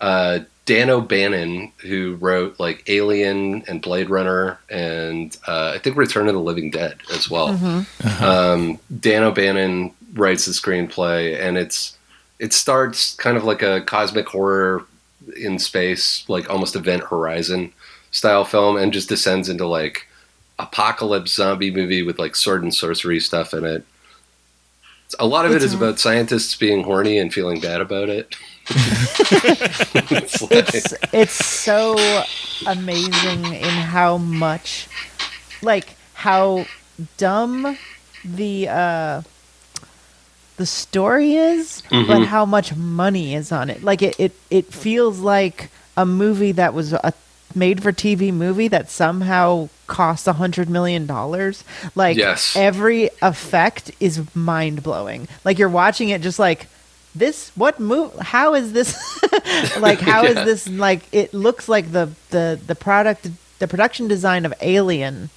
[0.00, 6.28] uh, Dan O'Bannon, who wrote like Alien and Blade Runner, and uh, I think Return
[6.28, 7.48] of the Living Dead as well.
[8.20, 11.96] Um, Dan O'Bannon writes the screenplay, and it's
[12.38, 14.84] it starts kind of like a cosmic horror
[15.36, 17.72] in space, like almost Event Horizon
[18.12, 20.06] style film, and just descends into like
[20.58, 23.84] apocalypse zombie movie with like sword and sorcery stuff in it.
[25.18, 28.34] A lot of it It's a- about scientists being horny and feeling bad about it.
[30.12, 31.96] It's like- it's it's so
[32.66, 34.86] amazing in how much
[35.62, 36.66] like how
[37.16, 37.76] dumb
[38.24, 39.22] the uh
[40.56, 45.18] the story is but how much money is on it like it it, it feels
[45.20, 47.14] like a movie that was a
[47.56, 52.54] made for tv movie that somehow costs a hundred million dollars like Yes.
[52.56, 56.66] every effect is mind-blowing like you're watching it just like
[57.14, 58.96] this what move how is this
[59.80, 60.44] like how is Yeah.
[60.44, 65.28] this like it looks like the the the product the production design of alien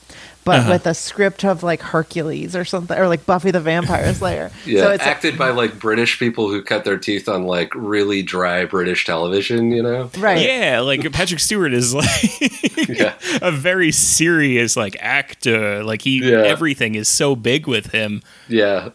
[0.45, 0.71] but Uh-huh.
[0.73, 4.81] with a script of like hercules or something or like buffy the vampire slayer Yeah,
[4.83, 8.65] so it's acted by like British people who cut their teeth on like really dry
[8.65, 10.09] British television, you know?
[10.17, 13.13] right Yeah, like Patrick Stewart is like Yeah.
[13.41, 15.83] a very serious like actor.
[15.83, 16.39] Like he Yeah.
[16.43, 18.21] everything is so big with him.
[18.47, 18.89] Yeah.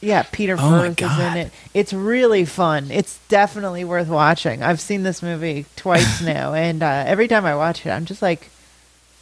[0.00, 4.78] yeah peter Oh Firth is in it it's really fun it's definitely worth watching i've
[4.80, 8.50] seen this movie twice now and uh, every time i watch it i'm just like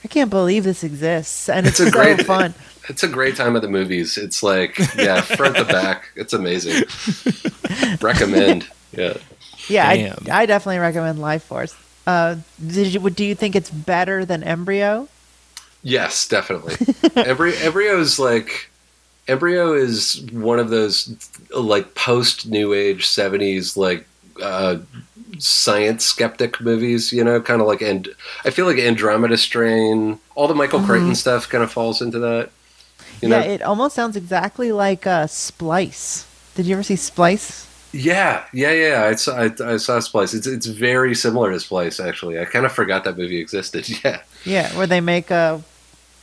[0.05, 2.55] i can't believe this exists and it's, It's a so great- fun
[2.89, 4.19] It's a great time of the movies.
[4.19, 6.09] It's like, yeah, front to back.
[6.17, 6.83] It's amazing.
[8.01, 8.69] Recommend.
[8.91, 9.19] Yeah.
[9.69, 10.27] Yeah, I, Damn.
[10.33, 11.77] I definitely recommend Lifeforce.
[12.09, 12.37] Uh,
[12.67, 15.09] did you, do you think it's better than Embryo?
[15.85, 16.75] Yes, definitely.
[17.23, 18.69] Embryo, embryo is like
[19.29, 21.15] embryo is one of those
[21.57, 24.05] like post new age 70s like
[24.43, 24.77] uh
[25.43, 28.09] science skeptic movies you know kind of like and
[28.45, 32.51] i feel like andromeda strain all the michael crichton stuff kind of falls into that
[33.21, 36.27] you yeah, know it almost sounds exactly like uh, Splice.
[36.55, 37.67] Did you ever see Splice?
[37.93, 42.01] yeah yeah yeah i saw I, I saw splice it's it's very similar to splice
[42.01, 45.63] actually i kind of forgot that movie existed yeah Yeah, where they make a.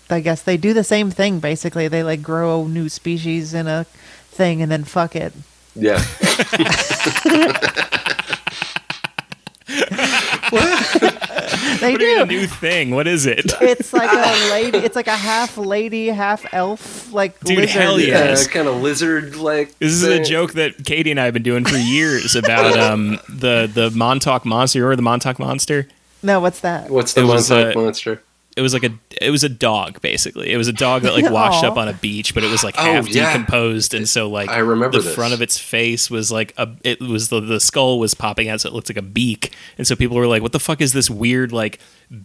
[0.09, 1.87] I guess they do the same thing basically.
[1.87, 3.83] They like grow new species in a
[4.31, 5.31] thing and then fuck it.
[5.75, 6.01] yeah
[11.79, 12.91] They What a new thing.
[12.91, 13.51] What is it?
[13.61, 14.79] It's like a lady.
[14.79, 17.69] It's like a half lady, half elf, like Dude, lizard.
[17.81, 18.07] hell yeah.
[18.07, 18.47] Yes.
[18.47, 21.65] kind of lizard like This is a joke that Katie and I have been doing
[21.65, 25.87] for years about um the the Montauk monster or the Montauk monster.
[26.21, 26.89] No, what's that?
[26.89, 28.23] what's the It Montauk uh, monster
[28.59, 28.91] It was like a
[29.21, 30.51] it was a dog basically.
[30.51, 32.75] It was a dog that like washed up on a beach, but it was like
[32.77, 33.31] Oh, half yeah.
[33.31, 35.15] decomposed, and so like I remember the this.
[35.15, 38.61] front of its face was like a it was the the skull was popping out,
[38.61, 40.93] so it looked like a beak, and so people were like, "What the fuck is
[40.93, 41.79] this weird like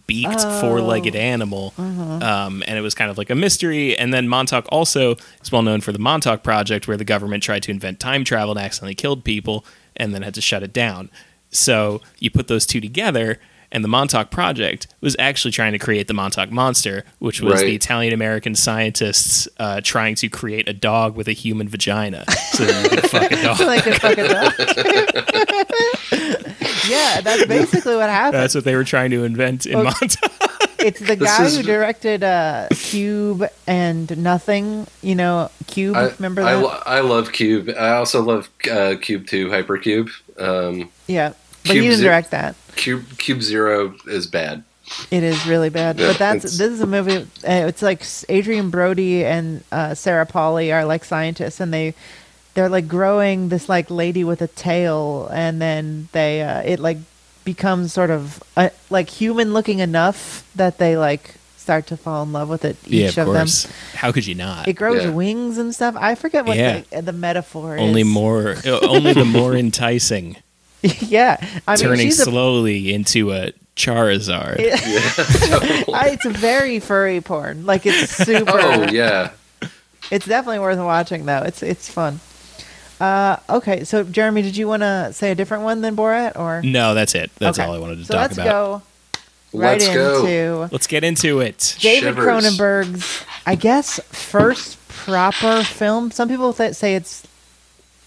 [0.07, 3.97] beaked four legged animal?" Um, and it was kind of like a mystery.
[3.97, 7.63] And then Montauk also is well known for the Montauk Project, where the government tried
[7.63, 9.63] to invent time travel and accidentally killed people,
[9.95, 11.09] and then had to shut it down.
[11.51, 13.39] So you put those two together,
[13.75, 17.65] and the Montauk Project was actually trying to create the Montauk Monster, which was Right.
[17.65, 22.63] the Italian American scientists uh, trying to create a dog with a human vagina so
[22.63, 23.57] that you could fuck a dog.
[23.57, 24.53] So they could fuck it up.
[26.89, 28.41] yeah, that's basically what happened.
[28.41, 30.31] That's what they were trying to invent in Montauk.
[30.77, 34.85] It's the guy is- who directed uh, Cube and Nothing.
[35.01, 35.95] You know, Cube.
[35.95, 36.61] I, remember I, that?
[36.61, 37.69] lo- I love Cube.
[37.75, 40.11] I also love uh, Cube Two, Hypercube.
[40.37, 41.33] Um, yeah,
[41.65, 42.55] but Cube he didn't Ze- direct that.
[42.75, 44.63] Cube Cube Zero is bad.
[45.09, 45.99] It is really bad.
[45.99, 47.17] Yeah, but that's this is a movie.
[47.43, 51.93] Uh, it's like Adrien Brody and uh, Sarah Polley are like scientists, and they
[52.53, 56.97] they're like growing this like lady with a tail, and then they uh, it like
[57.43, 62.31] becomes sort of uh, like human looking enough that they like start to fall in
[62.31, 62.77] love with it.
[62.87, 63.47] Each of, them.
[63.95, 64.67] How could you not?
[64.67, 65.09] It grows Yeah.
[65.09, 65.95] wings and stuff.
[65.97, 66.81] I forget what Yeah.
[66.91, 68.07] the, the metaphor only is.
[68.07, 70.37] more, uh, only the more enticing,
[71.07, 74.57] yeah, I mean, turning she's a, slowly into a Charizard.
[75.93, 77.65] I, it's very furry porn.
[77.65, 78.51] Like it's super.
[78.53, 79.31] Oh yeah,
[80.11, 81.41] It's definitely worth watching though.
[81.43, 82.19] It's it's fun.
[82.99, 86.61] Uh, okay, so Jeremy, did you want to say a different one than Borat, or
[86.61, 87.29] no, that's it.
[87.39, 87.67] That's Okay.
[87.67, 88.45] all I wanted to so talk let's about.
[88.45, 88.81] go
[89.53, 90.25] right let's go.
[90.25, 91.77] into Let's get into it.
[91.79, 92.25] David Shivers.
[92.57, 96.11] Cronenberg's, I guess, first proper film.
[96.11, 97.25] Some people th- say it's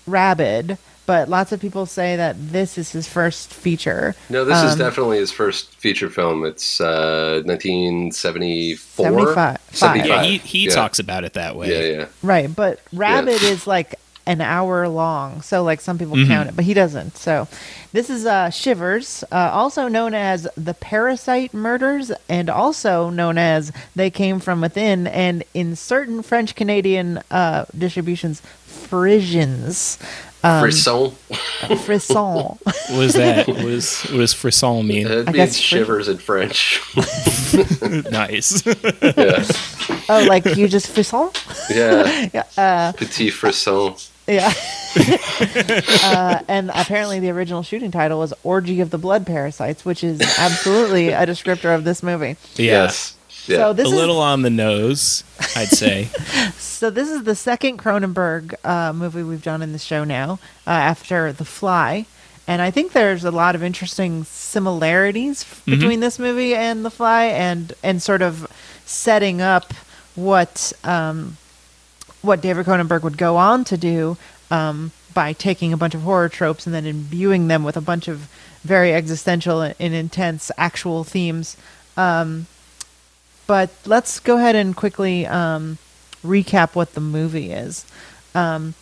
[0.06, 0.78] Rabid,
[1.08, 4.14] but lots of people say that this is his first feature.
[4.28, 6.44] No, this is Um, definitely his first feature film.
[6.44, 9.06] It's uh, 1974.
[9.72, 10.06] 75.
[10.06, 10.74] Yeah, he, he Yeah.
[10.74, 11.72] talks about it that way.
[11.72, 12.06] Yeah, yeah.
[12.22, 13.94] Right, but Rabid is like
[14.26, 15.40] an hour long.
[15.40, 16.30] So like some people Mm-hmm.
[16.30, 17.16] count it, but he doesn't.
[17.16, 17.48] So
[17.94, 23.72] this is uh, Shivers, uh, also known as the Parasite Murders, and also known as
[23.96, 29.96] They Came From Within, and in certain French Canadian uh, distributions, Frissons.
[30.44, 31.10] Um, Frisson.
[31.84, 32.58] frisson.
[32.88, 33.46] What was that?
[33.48, 35.06] What was what does frisson mean?
[35.06, 36.80] It I means guess fr- shivers in French.
[38.10, 38.64] nice.
[38.64, 39.44] yeah.
[40.08, 41.30] oh, like you just frisson?
[41.70, 42.28] Yeah.
[42.32, 42.44] Yeah.
[42.56, 43.94] Uh, Petit frisson.
[44.28, 44.52] Yeah.
[46.04, 50.20] uh, and apparently, the original shooting title was Orgy of the Blood Parasites, which is
[50.38, 52.36] absolutely a descriptor of this movie.
[52.56, 52.84] Yeah.
[52.84, 53.14] Yes.
[53.48, 53.56] Yeah.
[53.56, 55.24] So this a is little on the nose,
[55.56, 56.04] I'd say.
[56.58, 60.70] so this is the second Cronenberg uh, movie we've done in the show now, uh,
[60.70, 62.06] after The Fly,
[62.46, 66.90] and I think there's a lot of interesting similarities f- between this movie and The
[66.90, 68.50] Fly, and and sort of
[68.86, 69.72] setting up
[70.14, 71.36] what um,
[72.22, 74.16] what David Cronenberg would go on to do
[74.50, 78.08] um, by taking a bunch of horror tropes and then imbuing them with a bunch
[78.08, 78.28] of
[78.62, 81.56] very existential and intense actual themes.
[81.96, 82.46] Um,
[83.48, 85.78] but let's go ahead and quickly um,
[86.24, 87.84] recap what the movie is.
[88.36, 88.74] Um,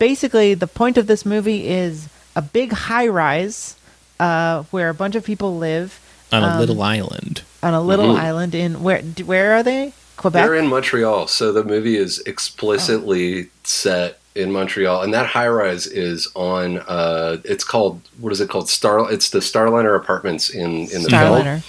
[0.00, 3.76] basically, the point of this movie is a big high rise
[4.18, 6.00] uh, where a bunch of people live
[6.32, 7.42] On a Um, little island.
[7.62, 8.18] on a little Mhm.
[8.18, 9.92] island in where where are they?
[10.16, 10.42] Quebec.
[10.44, 15.86] They're in Montreal, so the movie is explicitly set in Montreal, and that high rise
[15.86, 16.78] is on.
[16.78, 18.68] Uh, it's called what is it called?
[18.68, 19.10] Star.
[19.12, 21.42] It's the Starliner Apartments in in the film.
[21.42, 21.62] Starliner.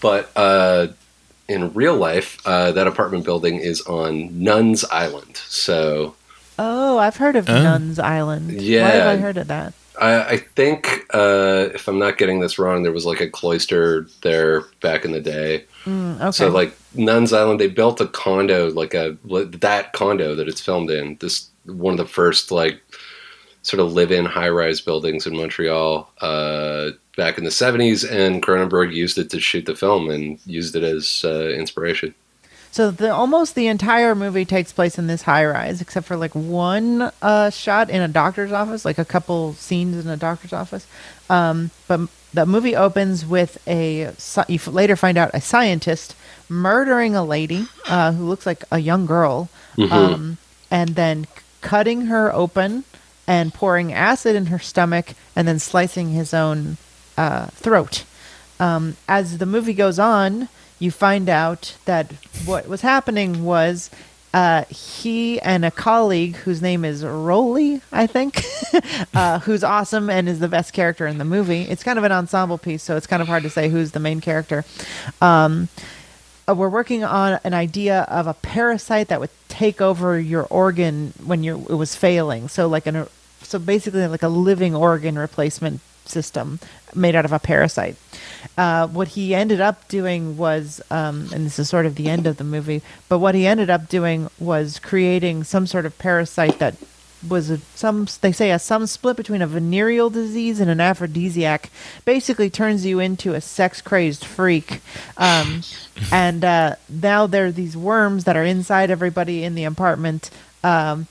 [0.00, 0.88] But uh,
[1.48, 5.36] in real life, uh, that apartment building is on Nuns Island.
[5.48, 6.14] So
[6.58, 7.62] Oh, I've heard of Oh.
[7.62, 8.46] Nuns Island.
[8.48, 9.10] Why have Yeah.
[9.10, 9.74] I heard of that?
[10.00, 14.06] I, I think, uh, if I'm not getting this wrong, there was like a cloister
[14.22, 15.64] there back in the day.
[15.84, 16.30] Mm, okay.
[16.32, 20.90] So like Nuns Island, they built a condo, like a that condo that it's filmed
[20.90, 21.16] in.
[21.20, 22.80] This one of the first like
[23.64, 29.18] sort of live-in high-rise buildings in Montreal uh, back in the '70s, and Cronenberg used
[29.18, 32.14] it to shoot the film and used it as uh, inspiration.
[32.74, 36.34] So the almost the entire movie takes place in this high rise, except for like
[36.34, 40.84] one uh, shot in a doctor's office, like a couple scenes in a doctor's office.
[41.30, 44.12] Um, but the movie opens with a
[44.48, 46.16] you later find out a scientist
[46.48, 49.48] murdering a lady uh, who looks like a young girl,
[49.92, 51.28] um, and then
[51.60, 52.82] cutting her open
[53.26, 56.76] and pouring acid in her stomach, and then slicing his own
[57.16, 58.04] uh, throat
[58.60, 62.12] um, as the movie goes on, you find out that
[62.44, 63.90] what was happening was
[64.32, 68.42] uh, he and a colleague whose name is Rolly, I think,
[69.14, 71.62] uh, who's awesome and is the best character in the movie.
[71.62, 74.00] It's kind of an ensemble piece, so it's kind of hard to say who's the
[74.00, 74.64] main character.
[75.20, 75.68] Um,
[76.48, 81.12] uh, we're working on an idea of a parasite that would take over your organ
[81.24, 82.48] when you it was failing.
[82.48, 83.06] So like an
[83.42, 86.58] so basically like a living organ replacement system
[86.94, 87.96] made out of a parasite.
[88.58, 92.26] Uh, what he ended up doing was, um, and this is sort of the end
[92.26, 96.58] of the movie, but what he ended up doing was creating some sort of parasite
[96.58, 96.74] that
[97.28, 101.70] was a, some they say a some split between a venereal disease and an aphrodisiac
[102.04, 104.80] basically turns you into a sex crazed freak.
[105.16, 105.62] Um,
[106.12, 110.30] and uh, now there are these worms that are inside everybody in the apartment
[110.62, 111.06] um,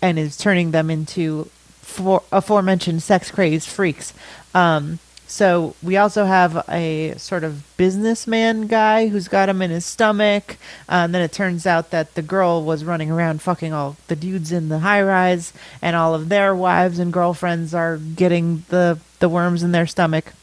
[0.00, 4.14] and is turning them into for, aforementioned sex crazed freaks.
[4.54, 4.98] Um,
[5.32, 10.58] so we also have a sort of businessman guy who's got him in his stomach.
[10.90, 14.14] Uh, and then it turns out that the girl was running around fucking all the
[14.14, 18.98] dudes in the high rise, and all of their wives and girlfriends are getting the
[19.20, 20.34] the worms in their stomach.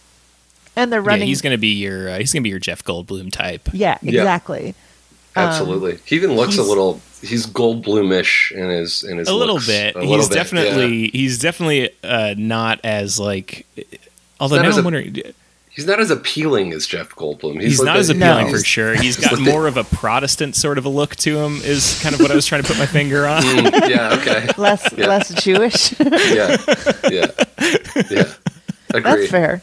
[0.75, 1.21] And they're running.
[1.21, 3.69] Yeah, he's gonna be your uh, he's gonna be your Jeff Goldblum type.
[3.71, 4.21] Yeah, Yeah.
[4.21, 4.73] exactly.
[5.35, 6.99] Absolutely, he even looks a little.
[7.21, 9.95] He's Goldblumish in his in his a little bit.
[9.95, 13.67] A he's little bit, definitely he's definitely uh, not as like.
[14.39, 15.21] Although not now I'm a- wondering.
[15.71, 17.61] He's not as appealing as Jeff Goldblum.
[17.61, 18.51] he's, like not a- as appealing No.
[18.51, 18.95] for sure.
[18.95, 21.57] He's got more of a Protestant sort of a look to him.
[21.63, 23.43] Is kind of what I was trying to put my finger on.
[23.43, 24.13] Mm, yeah.
[24.19, 24.47] Okay.
[24.57, 25.07] Less Yeah.
[25.07, 25.93] less Jewish.
[25.99, 26.57] Yeah.
[27.09, 27.27] Yeah.
[28.09, 28.33] Yeah.
[28.89, 29.01] Agree.
[29.03, 29.61] That's fair.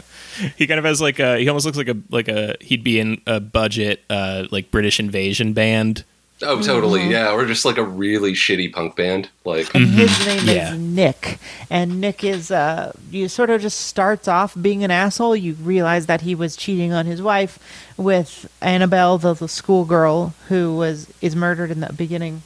[0.56, 3.00] he kind of has like a he almost looks like a like a he'd be
[3.00, 6.04] in a budget uh like British invasion band.
[6.42, 7.08] Oh, totally.
[7.08, 7.32] Yeah.
[7.32, 9.30] Or just like a really shitty punk band.
[9.44, 9.74] Like.
[9.74, 10.72] and his name Yeah.
[10.74, 11.38] is Nick.
[11.70, 15.34] And Nick is uh you sort of just starts off being an asshole.
[15.34, 17.58] You realize that he was cheating on his wife
[17.96, 22.42] with Annabelle, the, the schoolgirl who was is murdered in the beginning.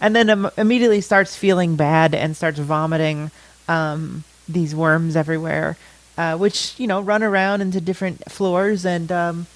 [0.00, 3.30] And then Im- immediately starts feeling bad and starts vomiting
[3.66, 5.76] um, these worms everywhere,
[6.16, 9.46] uh, which you know run around into different floors and um,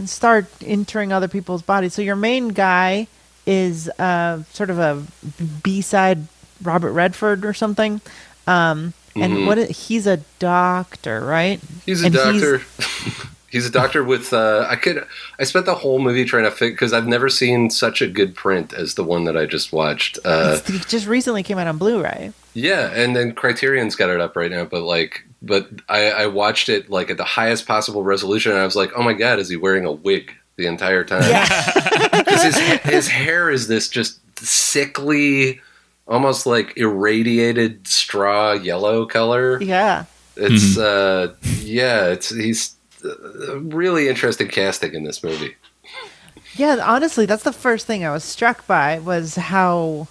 [0.00, 1.92] and start entering other people's bodies.
[1.92, 3.06] So your main guy
[3.46, 5.04] is uh, sort of a
[5.62, 6.26] B side
[6.62, 8.00] Robert Redford or something.
[8.46, 11.60] Um, and what i- he's a doctor, right?
[11.60, 11.78] Mm-hmm.
[11.84, 12.62] He's a And doctor.
[13.50, 14.32] He's, a doctor with.
[14.32, 15.04] Uh, I could.
[15.40, 18.36] I spent the whole movie trying to figure because I've never seen such a good
[18.36, 20.20] print as the one that I just watched.
[20.24, 22.32] Uh, it just recently came out on Blu-ray.
[22.54, 26.68] yeah, and then Criterion's got it up right now, but like, but I, I watched
[26.68, 29.48] it like at the highest possible resolution, and I was like, oh my god, is
[29.48, 31.22] he wearing a wig the entire time?
[32.10, 35.60] because his his hair is this just sickly,
[36.06, 39.62] almost like irradiated straw yellow color.
[39.62, 40.04] Yeah.
[40.36, 42.74] It's uh, yeah, it's he's
[43.04, 45.56] uh, really interesting casting in this movie.
[46.54, 50.08] Yeah, honestly, that's the first thing I was struck by was how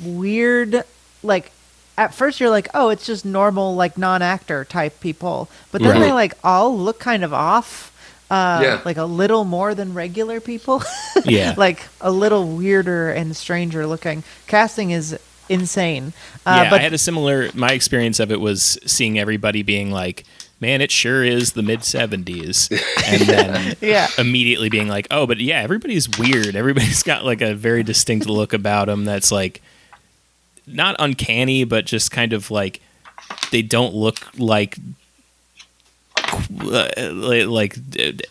[0.00, 0.84] weird
[1.22, 1.50] like
[1.98, 6.00] at first you're like, "Oh, it's just normal like non-actor type people." But then Right.
[6.00, 7.92] they like all look kind of off.
[8.30, 8.80] Uh Yeah.
[8.84, 10.82] like a little more than regular people.
[11.24, 11.54] Yeah.
[11.56, 14.22] like a little weirder and stranger looking.
[14.46, 15.18] Casting is
[15.48, 16.12] insane.
[16.46, 17.50] Uh yeah, but I had a similar.
[17.54, 20.24] My experience of it was seeing everybody being like,
[20.60, 22.70] "Man, it sure is the mid '70s,"
[23.06, 24.08] and then yeah.
[24.18, 26.54] immediately being like, "Oh, but yeah, everybody's weird.
[26.54, 29.62] Everybody's got like a very distinct look about them that's like
[30.74, 32.80] not uncanny, but just kind of like
[33.50, 34.76] they don't look like."
[36.60, 37.76] uh, like, like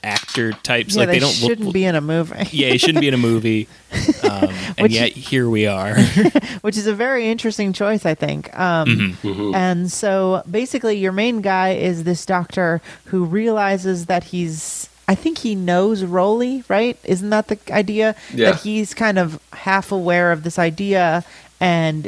[0.03, 2.35] actor types Yeah, like they, they don't shouldn't look be in a movie.
[2.51, 3.67] yeah it shouldn't be in a movie
[4.23, 5.95] um, and Which- yet here we are
[6.61, 8.57] which is a very interesting choice, I think.
[8.57, 9.17] Um,
[9.55, 14.89] And so basically, your main guy is this doctor who realizes that he's.
[15.07, 16.97] I think he knows Rolly, right?
[17.05, 18.13] Isn't that the idea?
[18.33, 18.51] Yeah.
[18.51, 21.23] That he's kind of half aware of this idea,
[21.59, 22.07] and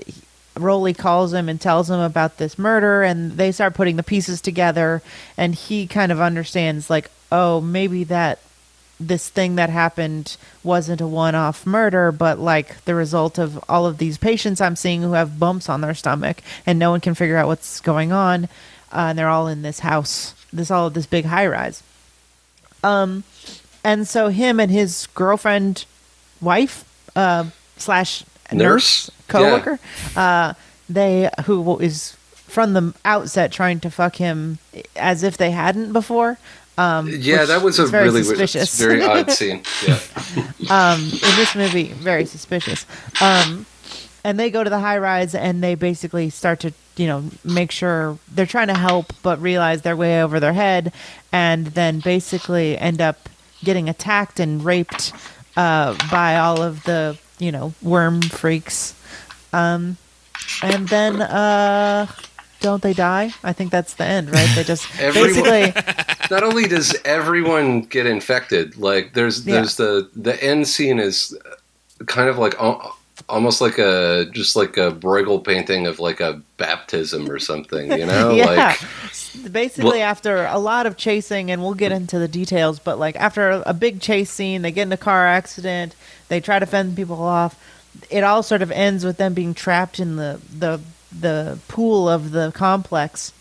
[0.58, 4.42] Rolly calls him and tells him about this murder, and they start putting the pieces
[4.42, 5.02] together,
[5.38, 8.40] and he kind of understands, like, oh, maybe that
[9.00, 13.98] this thing that happened wasn't a one-off murder but like the result of all of
[13.98, 17.38] these patients i'm seeing who have bumps on their stomach and no one can figure
[17.38, 18.46] out what's going on
[18.92, 21.82] uh, and they're all in this house this all of this big high rise
[22.84, 23.24] um
[23.86, 25.86] and so him and his girlfriend
[26.42, 26.84] wife
[27.16, 27.46] uh
[27.78, 29.80] slash nurse, Nurse, co-worker
[30.16, 30.54] uh
[30.90, 34.58] they who is from the outset trying to fuck him
[34.96, 36.38] as if they hadn't before
[36.78, 38.80] um Yeah, that was a very really weird, suspicious.
[38.80, 39.62] a very odd scene.
[39.88, 40.00] Yeah,
[40.70, 42.86] um, in this movie, very suspicious.
[43.22, 43.66] Um,
[44.24, 47.72] and they go to the high rise and they basically start to, you know, make
[47.72, 50.92] sure they're trying to help, but realize they're way over their head,
[51.32, 53.28] and then basically end up
[53.64, 55.12] getting attacked and raped
[55.58, 58.94] uh, by all of the, you know, worm freaks.
[59.54, 59.98] Um,
[60.64, 62.08] and then, uh,
[62.62, 63.32] don't they die?
[63.44, 64.50] I think that's the end, right?
[64.56, 69.56] They just Everyone- basically, not only does everyone get infected, like there's Yeah.
[69.56, 71.38] there's the the end scene is
[72.06, 72.56] kind of like
[73.28, 78.06] almost like a just like a Bruegel painting of like a baptism or something, you
[78.06, 78.32] know?
[78.36, 78.46] yeah.
[78.46, 78.80] Like
[79.52, 83.16] Basically, Well- after a lot of chasing, and we'll get into the details, but like
[83.16, 85.96] after a, a big chase scene, they get in a car accident,
[86.28, 87.56] they try to fend people off.
[88.10, 90.80] It all sort of ends with them being trapped in the the
[91.18, 93.32] the pool of the complex,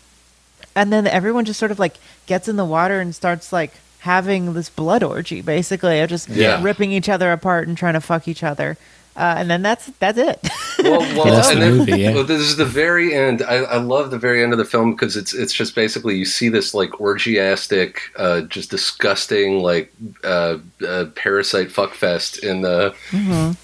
[0.75, 1.95] and then everyone just sort of like
[2.25, 6.63] gets in the water and starts like having this blood orgy, basically, of just Yeah.
[6.63, 8.77] ripping each other apart and trying to fuck each other.
[9.19, 10.39] Uh, and then that's that's it.
[10.79, 12.13] well, well That's and the then, movie, yeah.
[12.13, 13.41] well, this is the very end.
[13.41, 16.23] I, I love the very end of the film because it's it's just basically you
[16.23, 19.91] see this like orgiastic, uh, just disgusting like
[20.23, 22.95] uh, uh, parasite fuckfest in the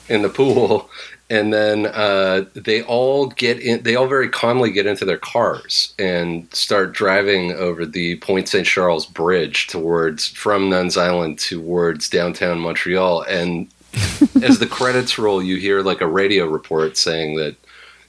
[0.10, 0.90] in the pool,
[1.30, 3.82] and then uh, they all get in.
[3.82, 8.68] They all very calmly get into their cars and start driving over the Point Saint
[8.68, 13.70] Charles Bridge towards from Nuns Island towards downtown Montreal, and
[14.44, 17.56] as the credits roll, you hear like a radio report saying that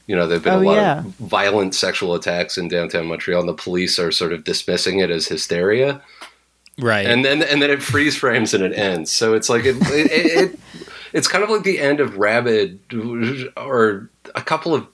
[0.06, 0.98] you know there've been Oh, a lot yeah.
[0.98, 5.10] of violent sexual attacks in downtown Montreal, and the police are sort of dismissing it
[5.10, 6.00] as hysteria.
[6.78, 9.10] right And then and then it freeze frames and it ends.
[9.10, 10.60] So it's like it, it, it, it
[11.12, 12.78] it's kind of like the end of Rabid,
[13.56, 14.86] or a couple of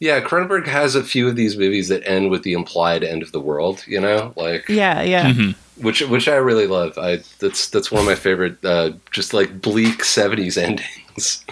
[0.00, 0.20] yeah.
[0.20, 3.40] Cronenberg has a few of these movies that end with the implied end of the
[3.40, 3.84] world.
[3.86, 5.30] You know, like yeah, yeah.
[5.32, 5.60] Mm-hmm.
[5.80, 6.96] Which which I really love.
[6.98, 11.44] I that's that's one of my favorite, uh, just like bleak '70s endings.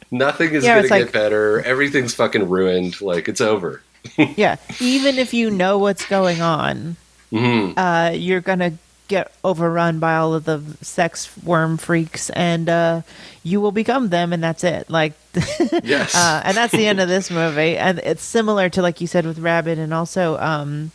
[0.10, 1.60] Nothing is Yeah, gonna it's get like- better.
[1.62, 3.00] Everything's fucking ruined.
[3.00, 3.82] Like it's over.
[4.36, 6.94] yeah even if you know what's going on
[7.30, 8.72] hmm uh, you're gonna
[9.08, 13.02] get overrun by all of the sex worm freaks and uh,
[13.42, 15.12] you will become them and that's it like
[15.82, 16.14] Yes.
[16.14, 19.26] uh, and that's the end of this movie and it's similar to like you said
[19.26, 20.92] with Rabid and also um,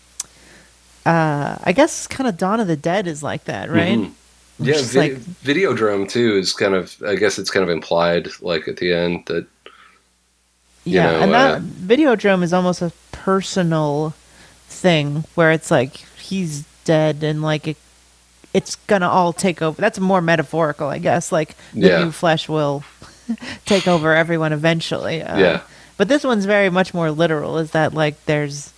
[1.05, 4.11] uh, i guess kind of dawn of the dead is like that right Mhm.
[4.59, 6.95] Yeah, vi- like- Videodrome too is kind of.
[7.03, 9.47] I guess it's kind of implied, like at the end that.
[10.83, 14.13] Yeah, know, and uh, that Videodrome is almost a personal
[14.67, 17.77] thing where it's like he's dead and like it,
[18.53, 19.81] it's gonna all take over.
[19.81, 21.31] That's more metaphorical, I guess.
[21.31, 22.03] Like the Yeah.
[22.03, 22.83] new flesh will
[23.65, 25.23] take over everyone eventually.
[25.23, 25.61] Uh, Yeah.
[25.97, 27.57] But this one's very much more literal.
[27.57, 28.73] Is that like there's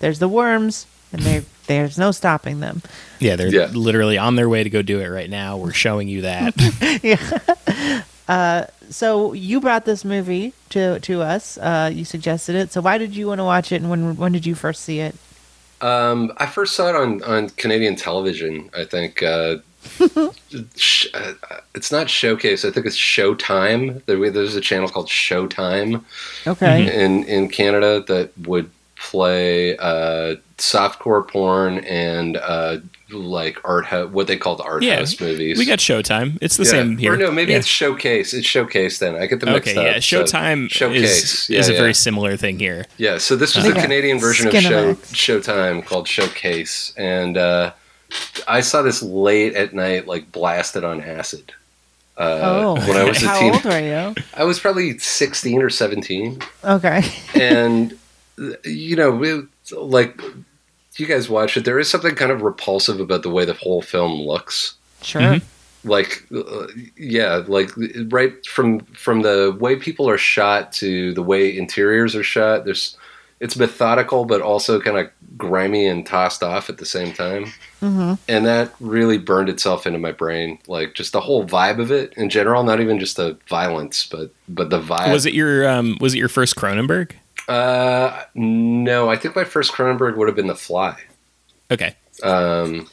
[0.00, 2.82] there's the worms and they there's no stopping them.
[3.18, 3.66] Yeah, they're Yeah.
[3.72, 5.56] literally on their way to go do it right now.
[5.56, 6.54] We're showing you that.
[7.02, 8.66] Yeah.
[8.90, 11.58] So you brought this movie to to us.
[11.58, 12.72] Uh, you suggested it.
[12.72, 15.00] So why did you want to watch it, and when when did you first see
[15.00, 15.14] it?
[15.80, 18.70] Um, I first saw it on, on Canadian television.
[18.74, 19.56] I think uh,
[20.76, 21.34] sh- uh,
[21.74, 22.64] it's not Showcase.
[22.64, 24.02] I think it's Showtime.
[24.06, 26.02] There's a channel called Showtime
[26.46, 27.04] Okay.
[27.04, 32.78] in in Canada that would play uh, softcore porn and uh,
[33.10, 35.58] like art house, what they called art yeah, house movies.
[35.58, 36.38] we got Showtime.
[36.40, 36.70] It's the Yeah.
[36.70, 37.12] same here.
[37.12, 37.58] Or no, maybe Yeah.
[37.58, 38.34] it's Showcase.
[38.34, 38.98] It's Showcase.
[38.98, 39.78] Then I get the mixed okay.
[39.88, 39.94] up.
[39.96, 41.44] Yeah, So, Showtime Showcase.
[41.44, 42.86] is yeah, is a very similar thing here.
[42.96, 47.72] Yeah, so this was I the Canadian version of Show Showtime called Showcase, and uh,
[48.48, 51.52] I saw this late at night, like blasted on acid.
[52.18, 54.14] Uh, oh, when I was a how teen, old were you?
[54.34, 57.02] I was probably sixteen or seventeen, Okay.
[57.34, 57.96] and
[58.64, 60.20] you know, like
[60.96, 63.82] you guys watch it, there is something kind of repulsive about the way the whole
[63.82, 65.20] film looks Sure.
[65.22, 65.42] Mhm.
[65.84, 66.66] like uh,
[66.96, 67.70] yeah like
[68.08, 72.96] right from from the way people are shot to the way interiors are shot there's
[73.40, 78.14] it's methodical but also kind of grimy and tossed off at the same time hmm
[78.26, 82.12] and that really burned itself into my brain like just the whole vibe of it
[82.16, 85.98] in general not even just the violence but but the vibe Was it your um,
[86.00, 87.10] Was it your first Cronenberg?
[87.48, 90.96] Uh no i think my first cronenberg would have been the fly
[91.70, 91.94] Okay.
[92.22, 92.88] um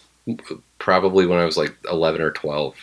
[0.80, 2.76] probably when i was like 11 or 12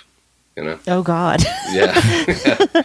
[0.57, 1.43] you know Oh God.
[1.73, 1.95] Yeah.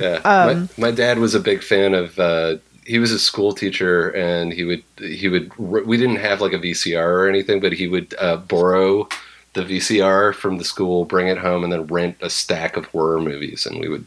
[0.00, 0.20] yeah.
[0.24, 2.56] Um, my, my dad was a big fan of uh
[2.86, 6.58] he was a school teacher and he would he would we didn't have like a
[6.58, 9.08] VCR or anything but he would uh, borrow
[9.54, 13.20] the VCR from the school bring it home and then rent a stack of horror
[13.20, 14.06] movies and we would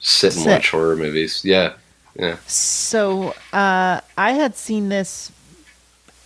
[0.00, 0.52] sit and Sick.
[0.52, 1.44] watch horror movies.
[1.44, 1.74] Yeah.
[2.18, 2.36] Yeah.
[2.46, 5.32] So uh, I had seen this.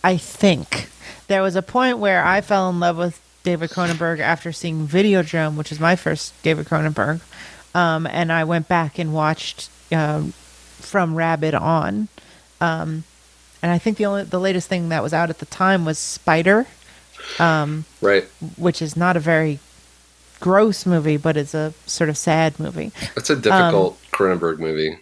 [0.03, 0.89] I think
[1.27, 5.55] there was a point where I fell in love with David Cronenberg after seeing Videodrome,
[5.55, 7.21] which is my first David Cronenberg,
[7.73, 12.09] um, and I went back and watched um, from Rabid on,
[12.59, 13.03] um,
[13.61, 15.97] and I think the only the latest thing that was out at the time was
[15.97, 16.67] Spider,
[17.39, 18.25] um, Right.
[18.57, 19.59] which is not a very
[20.39, 22.91] gross movie, but it's a sort of sad movie.
[23.15, 24.99] That's a difficult Cronenberg movie.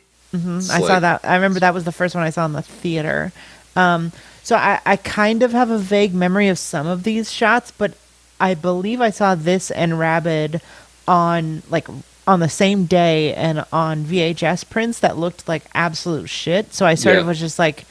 [0.58, 1.22] It's I saw that.
[1.24, 3.32] I remember that was the first one I saw in the theater.
[3.76, 4.12] Um,
[4.44, 7.94] so I, I kind of have a vague memory of some of these shots, but
[8.40, 10.62] I believe I saw this and Rabid
[11.08, 11.88] on like
[12.28, 16.74] on the same day and on VHS prints that looked like absolute shit.
[16.74, 17.86] So I sort of was just like,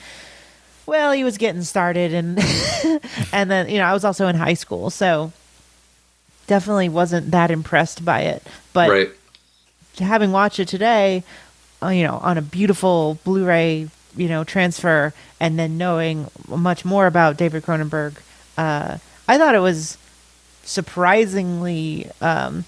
[0.86, 2.38] well, he was getting started, and
[3.32, 5.32] and then you know I was also in high school, so
[6.47, 8.42] definitely wasn't that impressed by it.
[8.72, 9.11] But right.
[9.99, 11.24] having watched it today,
[11.89, 17.37] you know, on a beautiful Blu-ray, you know, transfer, and then knowing much more about
[17.37, 18.16] David Cronenberg,
[18.57, 19.99] uh, I thought it was
[20.62, 22.64] surprisingly um,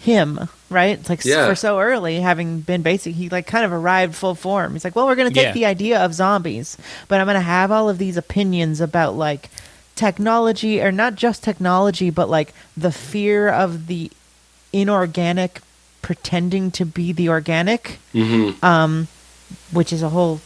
[0.00, 0.48] him.
[0.70, 0.98] Right?
[0.98, 1.48] It's like Yeah.
[1.48, 4.74] for so early, having been basic, he like kind of arrived full form.
[4.74, 5.52] He's like, well, we're going to take Yeah.
[5.52, 6.76] the idea of zombies,
[7.08, 9.48] but I'm going to have all of these opinions about like
[9.96, 14.10] technology, or not just technology, but like the fear of the
[14.74, 15.60] inorganic
[16.08, 19.08] pretending to be the organic, hmm um,
[19.72, 20.38] which is a whole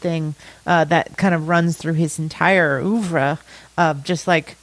[0.00, 0.34] thing
[0.66, 3.38] uh, that kind of runs through his entire oeuvre
[3.76, 4.56] of just like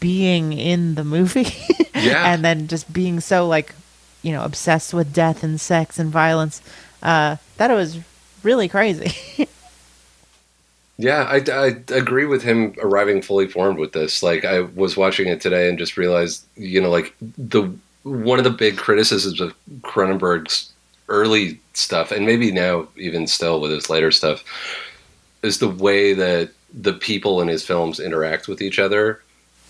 [0.00, 1.52] being in the movie
[1.94, 2.32] Yeah.
[2.32, 3.74] and then just being so like
[4.22, 6.62] you know obsessed with death and sex and violence
[7.02, 7.98] uh, that it was
[8.42, 9.12] really crazy
[10.96, 14.22] Yeah, I, I agree with him arriving fully formed with this.
[14.22, 17.68] Like, I was watching it today and just realized, you know, like the
[18.04, 20.72] one of the big criticisms of Cronenberg's
[21.08, 24.44] early stuff, and maybe now even still with his later stuff,
[25.42, 29.20] is the way that the people in his films interact with each other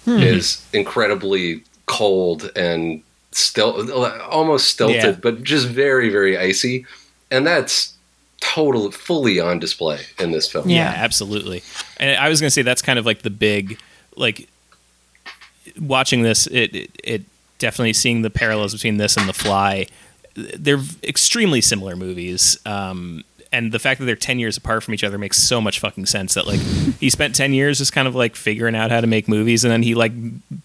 [0.05, 0.19] hmm.
[0.19, 3.93] is incredibly cold and still
[4.31, 5.21] almost stilted, Yeah.
[5.21, 6.87] but just very, very icy,
[7.31, 7.95] and that's
[8.41, 10.69] totally fully on display in this film.
[10.69, 10.93] Yeah.
[10.93, 11.63] Yeah, absolutely.
[11.99, 13.79] And I was going to say that's kind of like the big
[14.17, 14.49] like
[15.81, 17.23] watching this it, it it
[17.65, 19.87] definitely seeing the parallels between this and The Fly.
[20.35, 22.59] They're extremely similar movies.
[22.67, 25.79] Um and the fact that they're 10 years apart from each other makes so much
[25.79, 26.59] fucking sense that like
[26.99, 29.71] he spent 10 years just kind of like figuring out how to make movies and
[29.71, 30.11] then he like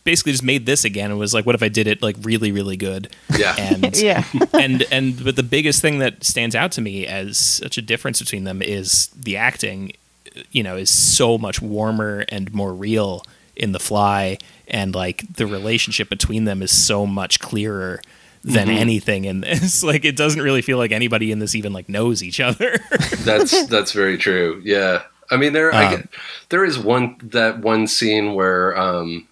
[0.04, 2.52] basically just made this again and was like what if i did it like really
[2.52, 3.54] really good Yeah.
[3.60, 4.24] and Yeah.
[4.54, 8.20] and and but the biggest thing that stands out to me as such a difference
[8.20, 9.92] between them is the acting
[10.52, 13.24] you know is so much warmer and more real
[13.60, 14.38] in the fly
[14.68, 18.02] and like the relationship between them is so much clearer
[18.44, 21.90] than anything in this like it doesn't really feel like anybody in this even like
[21.90, 22.78] knows each other
[23.26, 24.62] That's that's very true.
[24.64, 26.10] Yeah, I mean there I Um, get,
[26.50, 29.28] there is one that one scene where um,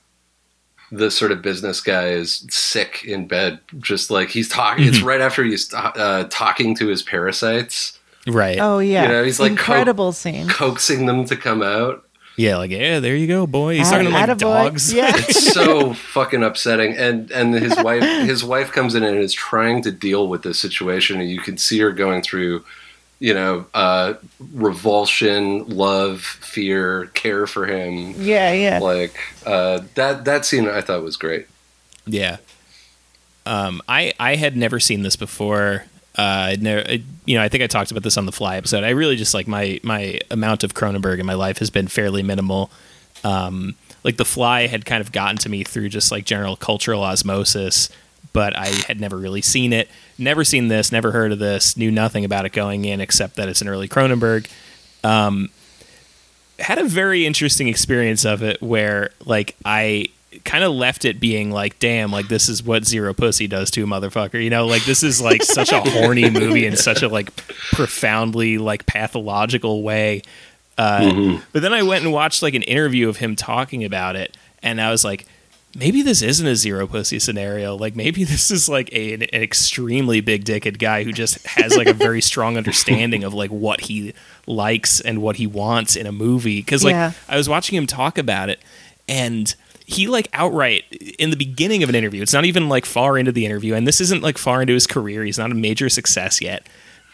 [0.92, 4.86] the sort of business guy is sick in bed, just like he's talking.
[4.86, 5.08] It's Mm-hmm.
[5.08, 7.98] right after he's uh, talking to his parasites,
[8.28, 9.04] right Oh yeah.
[9.04, 10.48] You know, he's like incredible scene.
[10.50, 12.04] coaxing them to come out.
[12.38, 14.40] Yeah like yeah there you go boy he's At- talking to like attaboy.
[14.40, 15.12] dogs Yeah.
[15.16, 16.96] It's so fucking upsetting.
[16.96, 20.60] And and his wife his wife comes in and is trying to deal with this
[20.60, 22.64] situation, and you can see her going through.
[23.20, 24.14] You know, uh,
[24.54, 28.78] revulsion, love, fear, care for him, yeah, yeah.
[28.78, 31.48] like uh, that that scene I thought was great.
[32.06, 32.38] Yeah.
[33.48, 35.86] Um, I I had never seen this before.
[36.18, 36.56] Uh,
[37.26, 38.84] you know, I think I talked about this on the Fly episode.
[38.84, 42.24] I really just like my my amount of Cronenberg in my life has been fairly
[42.24, 42.72] minimal.
[43.24, 47.04] Um, like the Fly had kind of gotten to me through just like general cultural
[47.04, 47.90] osmosis,
[48.34, 49.90] but I had never really seen it.
[50.18, 50.92] Never seen this.
[50.92, 51.78] Never heard of this.
[51.78, 54.48] Knew nothing about it going in except that it's an early Cronenberg
[56.60, 60.08] had a very interesting experience of it where like I
[60.44, 63.84] kind of left it being like damn like this is what zero pussy does to
[63.84, 67.08] a motherfucker you know like this is like such a horny movie in such a
[67.08, 67.36] like
[67.72, 70.22] profoundly like pathological way
[70.78, 74.38] uh, but then I went and watched like an interview of him talking about it
[74.62, 75.26] and I was like
[75.76, 77.76] maybe this isn't a zero pussy scenario.
[77.76, 81.78] Like maybe this is like a, an, an extremely big dicked guy who just has
[81.78, 84.14] like a very strong understanding of like what he
[84.46, 86.62] likes and what he wants in a movie.
[86.64, 87.12] Cause like Yeah.
[87.30, 88.60] I was watching him talk about it
[89.08, 89.54] and
[89.88, 90.84] he like outright
[91.18, 93.88] in the beginning of an interview, it's not even like far into the interview, and
[93.88, 95.24] this isn't like far into his career.
[95.24, 96.68] He's not a major success yet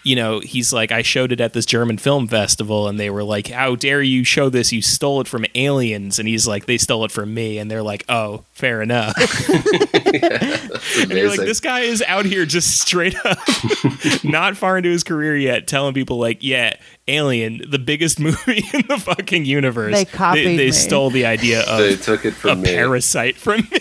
[0.03, 3.23] you know, he's like, I showed it at this German film festival, and they were
[3.23, 4.71] like, How dare you show this?
[4.71, 6.19] You stole it from aliens.
[6.19, 7.57] And he's like, They stole it from me.
[7.57, 9.15] And they're like, Oh, fair enough.
[9.17, 11.39] That's And you're like.
[11.39, 13.37] This guy is out here just straight up,
[14.23, 16.73] not far into his career yet, telling people, like, Yeah,
[17.07, 19.93] Alien, the biggest movie in the fucking universe.
[19.93, 20.71] They copied They, me.
[20.71, 22.69] stole the idea of they took it a from me.
[22.73, 23.79] parasite from me.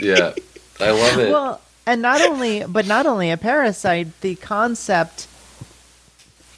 [0.00, 0.32] Yeah,
[0.80, 1.30] I love it.
[1.30, 5.26] Well, and not only, but not only a parasite, the concept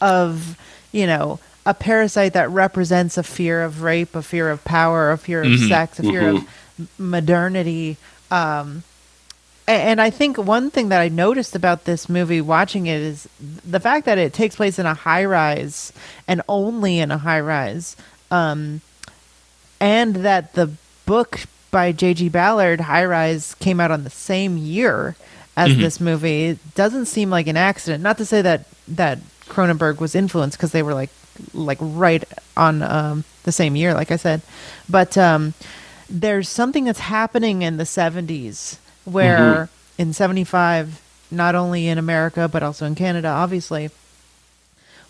[0.00, 0.58] of,
[0.92, 5.18] you know, a parasite that represents a fear of rape, a fear of power, a
[5.18, 7.96] fear of sex, a fear of modernity.
[8.30, 8.82] Um,
[9.68, 13.78] and I think one thing that I noticed about this movie watching it is the
[13.78, 15.92] fact that it takes place in a high rise
[16.26, 17.94] and only in a high rise.
[18.30, 18.80] Um,
[19.80, 20.72] and that the
[21.06, 21.40] book
[21.70, 22.28] by J.G.
[22.30, 25.16] Ballard, High Rise, came out on the same year
[25.56, 26.46] as this movie.
[26.46, 28.02] It doesn't seem like an accident.
[28.02, 29.18] Not to say that that
[29.50, 31.10] Cronenberg was influenced because they were like
[31.52, 32.24] like right
[32.56, 34.42] on um, the same year, like I said.
[34.88, 35.54] But um,
[36.08, 42.62] there's something that's happening in the 70s where in 75, not only in America but
[42.62, 43.90] also in Canada, obviously,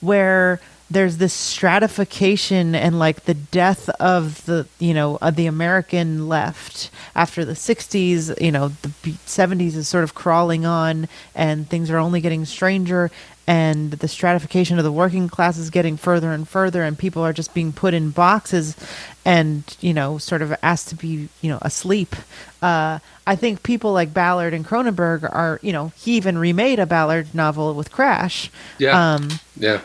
[0.00, 0.60] where
[0.90, 6.90] there's this stratification and like the death of the you know of the American left
[7.14, 8.88] after the 60s you know the
[9.26, 13.10] 70s is sort of crawling on and things are only getting stranger
[13.46, 17.32] and the stratification of the working class is getting further and further and people are
[17.32, 18.76] just being put in boxes
[19.24, 22.14] and you know sort of asked to be you know asleep.
[22.62, 26.86] Uh, i think people like ballard and cronenberg are you know he even remade a
[26.86, 28.50] ballard novel with crash.
[28.78, 29.80] Yeah, um, yeah,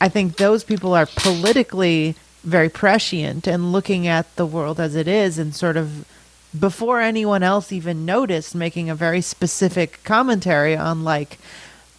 [0.00, 5.06] I think those people are politically very prescient and looking at the world as it
[5.06, 6.06] is and sort of
[6.58, 11.38] before anyone else even noticed making a very specific commentary on like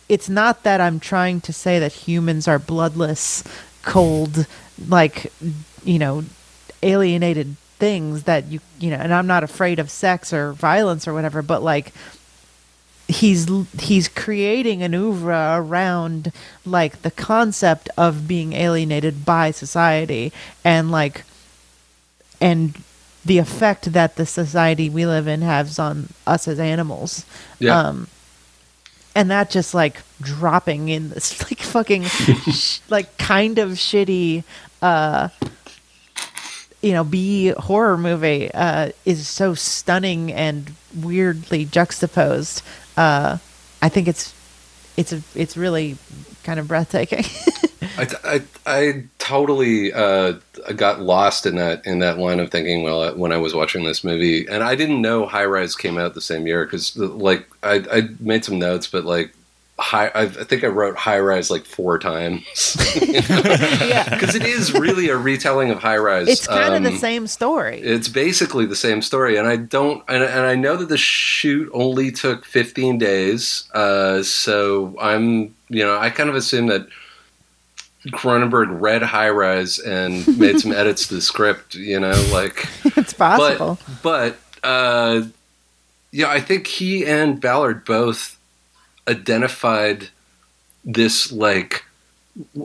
[0.10, 3.46] it's not that I'm trying to say that humans are bloodless,
[3.82, 4.46] cold,
[4.90, 5.32] like
[5.86, 6.26] you know,
[6.84, 11.14] alienated things that you you know, and I'm not afraid of sex or violence or
[11.14, 11.94] whatever, but like
[13.12, 13.48] he's
[13.80, 16.32] he's creating an oeuvre around
[16.66, 20.32] like the concept of being alienated by society
[20.64, 21.24] and like
[22.40, 22.82] and
[23.26, 27.26] the effect that the society we live in has on us as animals
[27.60, 27.78] yeah.
[27.78, 28.08] um
[29.14, 34.44] and that just like dropping in this like fucking sh- like kind of shitty
[34.82, 35.28] uh
[36.82, 42.64] you know b horror movie uh is so stunning and weirdly juxtaposed
[43.02, 43.38] uh
[43.82, 44.34] i think it's
[44.98, 45.98] it's a, it's really
[46.44, 47.26] kind of breathtaking.
[47.98, 50.34] I, I, I totally uh,
[50.76, 54.04] got lost in that in that line of thinking well when I was watching this
[54.04, 57.84] movie, and I didn't know High Rise came out the same year because like I,
[57.92, 59.34] I made some notes, but like
[59.82, 62.44] high I, I think I wrote High Rise like four times
[63.02, 64.08] yeah.
[64.10, 66.28] because it is really a retelling of High Rise.
[66.28, 67.80] It's kind of Um, the same story.
[67.82, 71.70] It's basically the same story, and I don't, and, and I know that the shoot
[71.74, 73.68] only took 15 days.
[73.74, 76.88] Uh, so I'm, you know, I kind of assume that
[78.08, 81.76] Cronenberg read High Rise and made some edits to the script.
[81.76, 82.68] You know, like,
[82.98, 83.78] it's possible.
[84.04, 85.24] but, but, uh,
[86.12, 88.38] yeah, I think he and Ballard both
[89.08, 90.10] identified
[90.84, 91.86] this like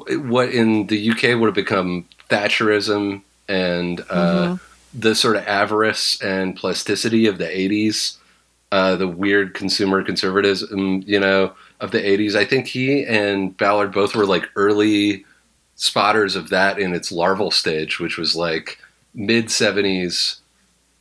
[0.08, 4.56] what in the UK would have become Thatcherism and uh,
[4.94, 8.16] the sort of avarice and plasticity of the 80s,
[8.72, 12.34] uh, the weird consumer conservatism, you know, of the 80s.
[12.34, 15.24] I think he and Ballard both were like early
[15.76, 18.78] spotters of that in its larval stage, which was like
[19.14, 20.38] mid 70s.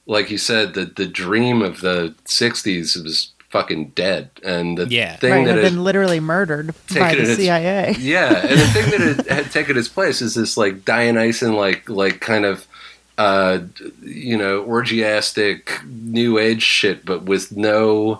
[0.08, 4.30] Like you said, the, the dream of the 60s was fucking dead.
[4.44, 5.16] And the Yeah.
[5.16, 7.96] thing right, that have it- been literally murdered by the its- CIA.
[8.00, 11.90] yeah, and the thing that it had taken its place is this like Dionysian, like
[11.90, 12.68] like kind of
[13.18, 13.60] uh,
[14.04, 18.20] you know orgiastic new age shit, but with no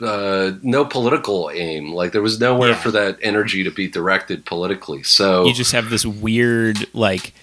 [0.00, 1.92] uh, no political aim.
[1.92, 2.76] Like there was nowhere Yeah.
[2.76, 5.02] for that energy to be directed politically.
[5.02, 7.34] So you just have this weird like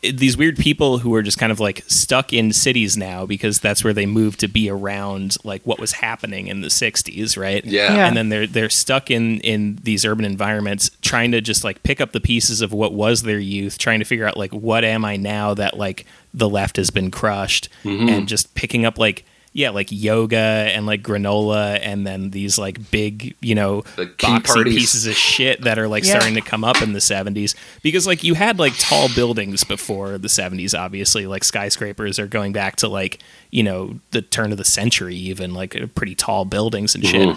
[0.00, 3.82] these weird people who are just kind of like stuck in cities now because that's
[3.82, 7.92] where they moved to be around like what was happening in the 60s right Yeah.
[7.92, 8.06] Yeah.
[8.06, 12.00] and then they're they're stuck in in these urban environments trying to just like pick
[12.00, 15.04] up the pieces of what was their youth trying to figure out like what am
[15.04, 18.08] i now that like the left has been crushed Mm-hmm.
[18.08, 19.24] and just picking up like
[19.58, 24.26] yeah like yoga and like granola and then these like big you know The key
[24.28, 24.74] boxy parties.
[24.76, 26.12] pieces of shit that are like Yeah.
[26.18, 30.16] starting to come up in the 70s because like you had like tall buildings before
[30.16, 33.18] the 70s obviously like skyscrapers are going back to like
[33.50, 37.36] you know the turn of the century even like uh, pretty tall buildings and shit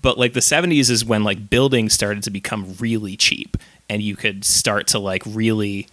[0.00, 3.56] but like the 70s is when like buildings started to become really cheap
[3.88, 5.86] and you could start to like really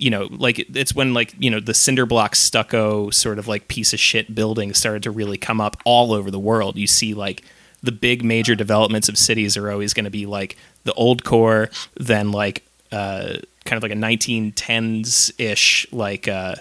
[0.00, 3.68] you know like it's when like you know the cinder block stucco sort of like
[3.68, 7.12] piece of shit buildings started to really come up all over the world you see
[7.14, 7.42] like
[7.82, 11.68] the big major developments of cities are always going to be like the old core
[11.96, 13.34] then like uh
[13.64, 16.54] kind of like a 1910s ish like uh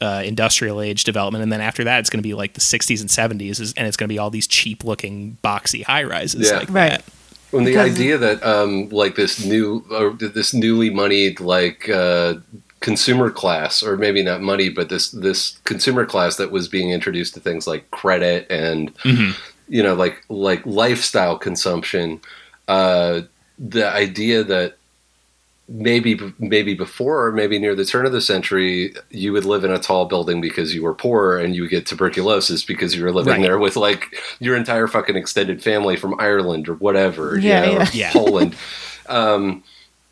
[0.00, 3.00] uh, industrial age development, and then after that, it's going to be like the 60s
[3.00, 6.58] and 70s, and it's going to be all these cheap looking boxy high rises Yeah.
[6.58, 6.90] like Right.
[6.90, 7.04] that.
[7.54, 12.34] When the Because- idea that um, like this new or this newly moneyed like uh,
[12.80, 17.34] consumer class, or maybe not money, but this this consumer class that was being introduced
[17.34, 18.92] to things like credit and
[19.68, 22.20] you know like like lifestyle consumption.
[22.66, 23.22] Uh,
[23.58, 24.76] the idea that
[25.68, 29.70] maybe maybe before or maybe near the turn of the century you would live in
[29.72, 33.12] a tall building because you were poor and you would get tuberculosis because you were
[33.12, 33.42] living Right.
[33.42, 37.72] there with like your entire fucking extended family from Ireland or whatever you Yeah, know,
[37.78, 37.88] or yeah.
[37.94, 38.12] Yeah.
[38.12, 38.56] Poland
[39.08, 39.62] um,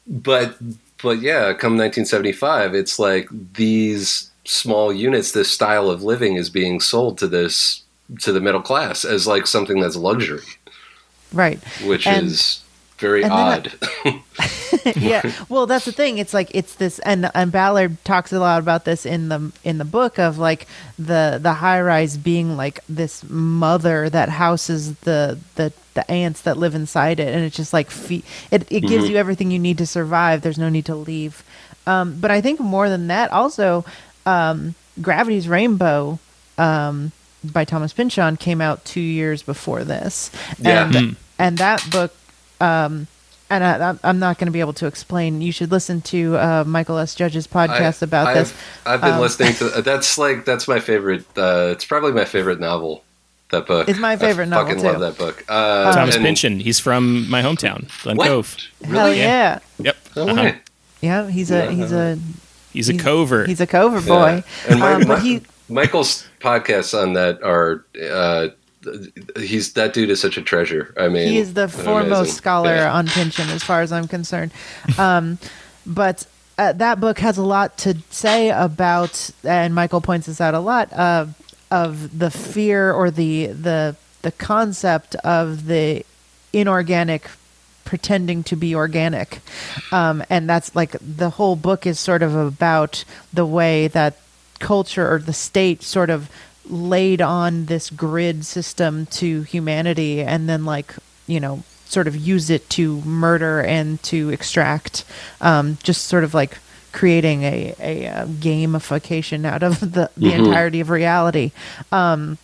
[0.07, 0.57] but
[1.03, 6.80] but yeah come 1975 it's like these small units this style of living is being
[6.80, 7.82] sold to this
[8.20, 10.42] to the middle class as like something that's luxury
[11.30, 11.61] Right.
[11.84, 12.62] which And- is
[12.98, 13.72] very and then I- odd
[14.97, 15.30] yeah.
[15.49, 16.18] Well, that's the thing.
[16.18, 19.78] It's like it's this, and and Ballard talks a lot about this in the in
[19.78, 20.66] the book of like
[20.99, 26.57] the the high rise being like this mother that houses the the the ants that
[26.57, 29.78] live inside it, and it's just like fe- it it gives you everything you need
[29.78, 30.43] to survive.
[30.43, 31.43] There's no need to leave.
[31.87, 33.85] Um, but I think more than that, also,
[34.26, 36.18] um, Gravity's Rainbow.
[36.59, 37.12] Um,
[37.45, 40.30] by Thomas Pynchon came out two years before this,
[40.61, 40.91] Yeah.
[40.95, 42.14] and and that book
[42.61, 43.09] um,
[43.53, 45.40] and I, I'm- I'm not going to be able to explain.
[45.40, 47.14] You should listen to uh, Michael S.
[47.14, 48.55] Judge's podcast I- about I've, this.
[48.86, 51.24] I've been Um, listening to that's like that's my favorite.
[51.36, 53.05] Uh, it's probably my favorite novel.
[53.50, 53.86] That book.
[53.88, 54.66] It's my favorite novel.
[54.66, 55.05] I novel, Fucking too.
[55.05, 55.44] love that book.
[55.48, 58.26] Uh, Thomas and- Pynchon, he's from my hometown, Glen What?
[58.28, 58.57] Cove.
[58.84, 59.96] Hell yeah, Yep.
[60.16, 60.53] No Uh-huh.
[61.03, 61.28] yeah.
[61.28, 62.18] He's a he's a
[62.72, 63.44] He's a cover.
[63.44, 64.42] he's a cover boy.
[64.66, 64.70] Yeah.
[64.70, 67.84] And my, um, my- but he Michael's podcasts on that are.
[68.03, 68.48] Uh,
[69.37, 70.95] he's that dude is such a treasure.
[70.97, 71.85] I mean, he's the amazing.
[71.85, 72.93] foremost scholar Yeah.
[72.93, 74.53] on Pynchon, as far as I'm concerned.
[74.99, 75.39] Um,
[75.87, 76.26] but
[76.59, 80.61] uh, that book has a lot to say about, and Michael points this out a
[80.61, 81.26] lot uh,
[81.70, 86.05] of the fear or the the the concept of the
[86.53, 87.28] inorganic
[87.85, 89.41] pretending to be organic,
[89.91, 94.18] um, and that's like the whole book is sort of about the way that
[94.61, 96.30] culture or the state sort of
[96.69, 100.95] laid on this grid system to humanity and then like
[101.27, 105.05] you know sort of use it to murder and to extract,
[105.41, 106.59] um, just sort of like
[106.93, 111.53] creating a, a, uh gamification out of the, the entirety of reality.
[111.91, 112.39] Um,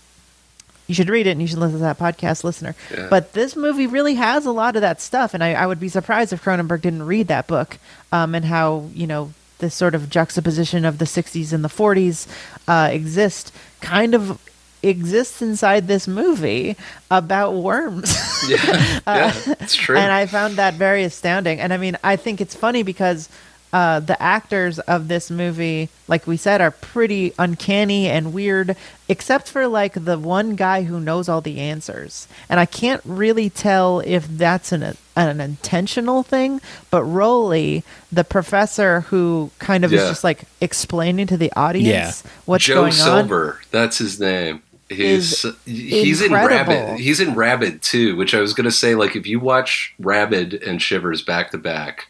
[0.86, 2.74] you should read it and you should listen to that podcast, listener.
[2.90, 3.08] Yeah.
[3.10, 5.88] But this movie really has a lot of that stuff, and I, I would be
[5.88, 7.78] surprised if Cronenberg didn't read that book
[8.10, 12.26] um, and how you know this sort of juxtaposition of the '60s and the '40s
[12.66, 14.40] uh, exist, kind of
[14.82, 16.76] exists inside this movie
[17.10, 18.14] about worms.
[18.48, 19.96] Yeah, yeah, it's true.
[19.96, 21.60] And I found that very astounding.
[21.60, 23.28] And I mean, I think it's funny because
[23.72, 28.76] uh, the actors of this movie, like we said, are pretty uncanny and weird,
[29.08, 32.28] except for like the one guy who knows all the answers.
[32.48, 34.96] And I can't really tell if that's an
[35.26, 36.60] an intentional thing,
[36.90, 42.64] but Roly, the professor who kind of is just like explaining to the audience what's
[42.64, 42.92] Joe going on.
[42.92, 44.62] Joe Silver, that's his name.
[44.88, 46.72] He's is he's in incredible.
[46.72, 47.00] Rabid.
[47.00, 48.94] He's in Rabid too, which I was gonna say.
[48.94, 52.06] Like if you watch Rabid and Shivers back to back,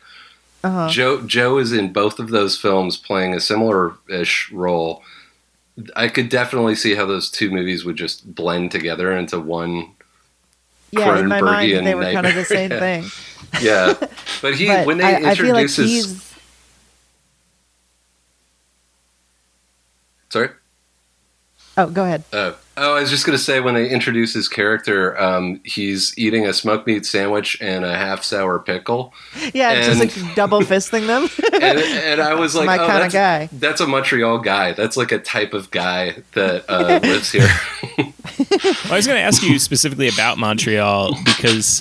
[0.62, 0.88] Uh-huh.
[0.88, 5.02] Joe Joe is in both of those films playing a similar ish role.
[5.96, 9.92] I could definitely see how those two movies would just blend together into one.
[10.90, 13.02] Yeah, in my mind, they were kind of the same nightmare.
[13.02, 13.10] thing.
[13.62, 13.94] Yeah,
[14.42, 16.34] but he But when they I, I feel like he's
[20.30, 20.50] sorry.
[21.76, 22.24] Oh, go ahead.
[22.32, 26.44] Oh, oh, I was just gonna say when they introduce his character, um, he's eating
[26.44, 29.14] a smoked meat sandwich and a half sour pickle,
[29.54, 31.28] Yeah, And- just like double fisting them.
[31.62, 33.48] and, and I was like, my oh, kinda that's, guy.
[33.52, 34.72] That's a Montreal guy.
[34.72, 37.48] That's like a type of guy that uh, lives here.
[38.24, 41.80] Well, I was going to ask you specifically about Montreal because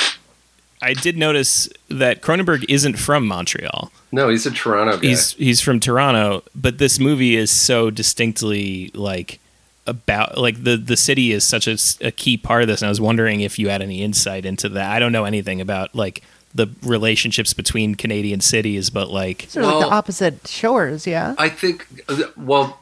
[0.81, 3.91] I did notice that Cronenberg isn't from Montreal.
[4.11, 5.07] no, he's a Toronto guy.
[5.09, 9.39] He's he's from Toronto, but this movie is so distinctly like
[9.85, 12.81] about like the the city is such a key part of this.
[12.81, 14.91] And I was wondering if you had any insight into that.
[14.91, 16.23] I don't know anything about like
[16.53, 21.35] the relationships between Canadian cities, but like sort of like Well- the opposite shores, yeah.
[21.37, 21.85] I think.
[22.07, 22.75] Uh, well, th-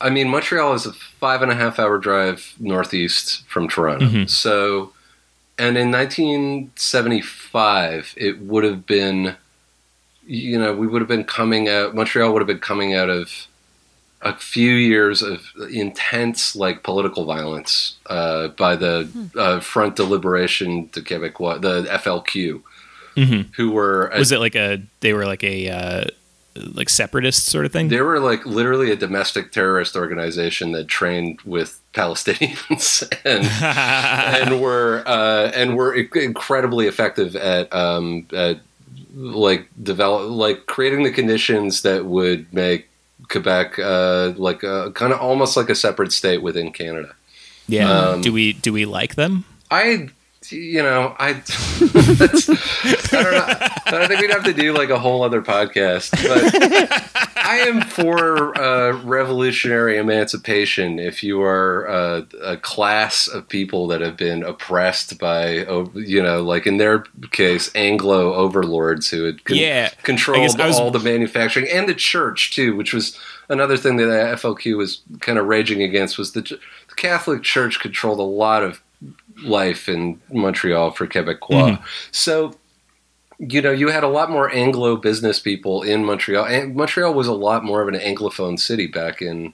[0.00, 4.06] I mean, Montreal is a five and a half hour drive northeast from Toronto.
[4.06, 4.30] Mhm.
[4.30, 4.92] So,
[5.58, 9.36] and in 1975, it would have been,
[10.26, 11.94] you know, we would have been coming out.
[11.94, 13.30] Montreal would have been coming out of
[14.22, 20.88] a few years of intense, like political violence uh, by the uh, Front de Liberation
[20.92, 22.62] de Québécois, the FLQ,
[23.16, 23.46] Mhm.
[23.56, 26.04] who were was it like a they were like a uh,
[26.74, 27.88] like separatist sort of thing?
[27.88, 33.44] They were like literally a domestic terrorist organization that trained with Palestinians and
[34.50, 38.60] and were uh, and were incredibly effective at um, at
[39.14, 42.88] like develop like creating the conditions that would make
[43.28, 47.14] Quebec uh, like kind of almost like a separate state within Canada.
[47.66, 47.90] yeah.
[47.90, 49.44] um, do we do we like them?
[49.70, 50.10] I,
[50.52, 53.98] you know, I, I don't know.
[53.98, 56.10] I think we'd have to do like a whole other podcast.
[56.12, 60.98] But I am for uh, revolutionary emancipation.
[60.98, 66.42] If you are uh, a class of people that have been oppressed by, you know,
[66.42, 69.88] like in their case, Anglo overlords who had con- Yeah.
[70.02, 73.18] Controlled was- all the manufacturing and the church too, which was
[73.48, 77.78] another thing that the FLQ was kind of raging against was the, the Catholic Church
[77.80, 78.82] controlled a lot of
[79.42, 81.78] life in Montreal for Quebecois.
[82.10, 82.54] So,
[83.38, 87.26] you know, you had a lot more Anglo business people in Montreal, and Montreal was
[87.26, 89.52] a lot more of an Anglophone city back in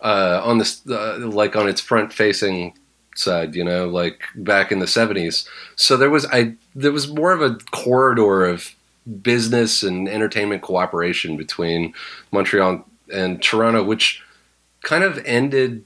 [0.00, 2.74] uh, on this uh, like on its front facing
[3.14, 3.54] side.
[3.54, 5.46] You know, like back in the seventies.
[5.76, 8.74] So there was I there was more of a corridor of
[9.20, 11.92] business and entertainment cooperation between
[12.30, 14.22] Montreal and Toronto, which
[14.82, 15.84] kind of ended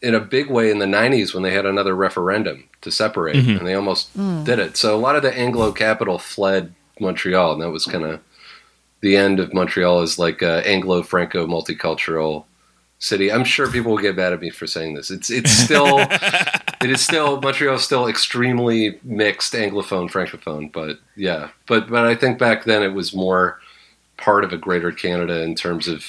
[0.00, 3.58] in a big way in the 90s when they had another referendum to separate Mhm.
[3.58, 4.08] and they almost
[4.44, 4.76] did it.
[4.76, 8.20] So a lot of the Anglo capital fled Montreal and that was kind of
[9.00, 12.44] the end of Montreal as like a Anglo Franco multicultural
[13.00, 13.30] city.
[13.32, 15.10] I'm sure people will get mad at me for saying this.
[15.10, 21.48] It's it's still it is still Montreal is still extremely mixed anglophone francophone, but yeah.
[21.66, 23.58] But but I think back then it was more
[24.16, 26.04] part of a greater Canada in terms of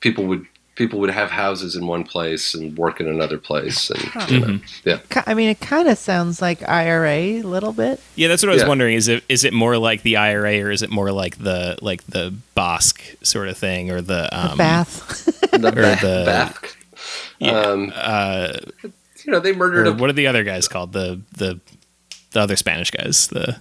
[0.00, 0.46] people would
[0.78, 4.58] people would have houses in one place and work in another place and you know,
[4.84, 5.00] yeah.
[5.26, 8.00] I mean, it kind of sounds like IRA a little bit.
[8.14, 8.68] Yeah, that's what I was Yeah.
[8.68, 8.94] wondering.
[8.94, 12.04] Is it is it more like the IRA or is it more like the like
[12.06, 15.26] the Basque sort of thing or the The um, bath.
[15.50, 16.76] The, Or Ba- the- Bath.
[17.40, 18.52] Yeah, Um, uh,
[19.24, 20.92] you know, they murdered a what are the other guys called?
[20.92, 21.60] The the
[22.32, 23.26] the other Spanish guys.
[23.28, 23.60] The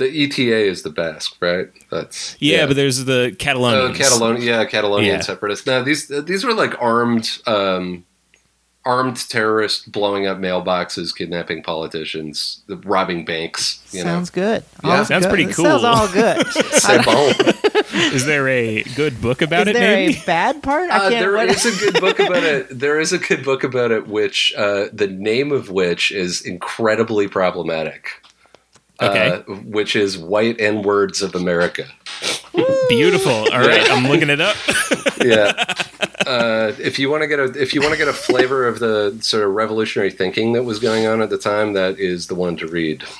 [0.00, 1.68] the ETA is the Basque, right?
[1.90, 5.20] That's yeah, but there's the Oh, Catalonia, yeah, Catalonian Yeah.
[5.20, 5.66] separatists.
[5.66, 8.04] Now these these were like armed, um,
[8.86, 13.78] armed terrorists blowing up mailboxes, kidnapping politicians, robbing banks.
[13.92, 14.64] You Sounds good.
[14.82, 14.98] Yeah.
[14.98, 15.28] All Sounds good.
[15.28, 16.46] pretty It Sounds all good.
[16.72, 17.34] C'est bon.
[18.14, 19.78] Is there a good book about is it?
[19.80, 20.14] there Maybe.
[20.18, 20.90] a bad part?
[20.90, 21.20] I Uh, can't.
[21.20, 21.36] there
[21.66, 22.66] a good book about it.
[22.80, 27.28] There is a good book about it, which uh, the name of which is incredibly
[27.28, 28.08] problematic.
[29.02, 29.28] Okay.
[29.30, 31.86] Uh, which is White N Words of America.
[32.88, 33.30] Beautiful.
[33.32, 34.56] All right, I'm looking it up.
[35.24, 35.52] yeah.
[36.26, 38.78] Uh, if you want to get a if you want to get a flavor of
[38.78, 42.34] the sort of revolutionary thinking that was going on at the time, that is the
[42.34, 43.04] one to read.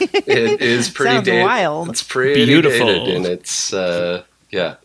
[0.00, 1.44] It is pretty Sounds dated.
[1.44, 1.90] wild.
[1.90, 2.86] It's pretty Beautiful.
[2.86, 4.76] dated, and it's uh, yeah.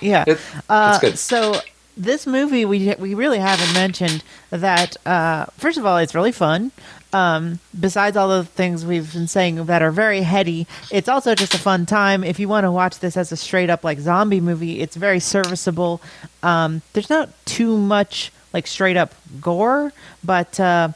[0.00, 0.24] yeah.
[0.26, 1.18] It, Uh, it's good.
[1.18, 1.60] So
[1.98, 4.96] this movie, we we really haven't mentioned that.
[5.04, 6.70] Uh, first of all, it's really fun.
[7.12, 11.54] Um, besides all the things we've been saying that are very heady, it's also just
[11.54, 12.22] a fun time.
[12.22, 15.18] If you want to watch this as a straight up like zombie movie, it's very
[15.20, 16.00] serviceable.
[16.42, 19.92] Um, there's not too much like straight up gore,
[20.22, 20.90] but uh,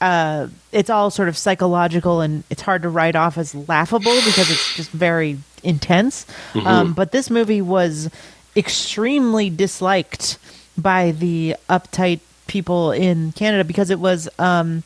[0.00, 4.50] uh, it's all sort of psychological and it's hard to write off as laughable because
[4.50, 6.26] it's just very intense.
[6.66, 8.10] Um, but this movie was
[8.56, 10.38] extremely disliked
[10.76, 14.82] by the uptight people in Canada because it was um,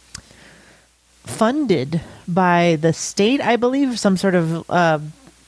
[1.25, 5.01] funded by the state, I believe, some sort of uh,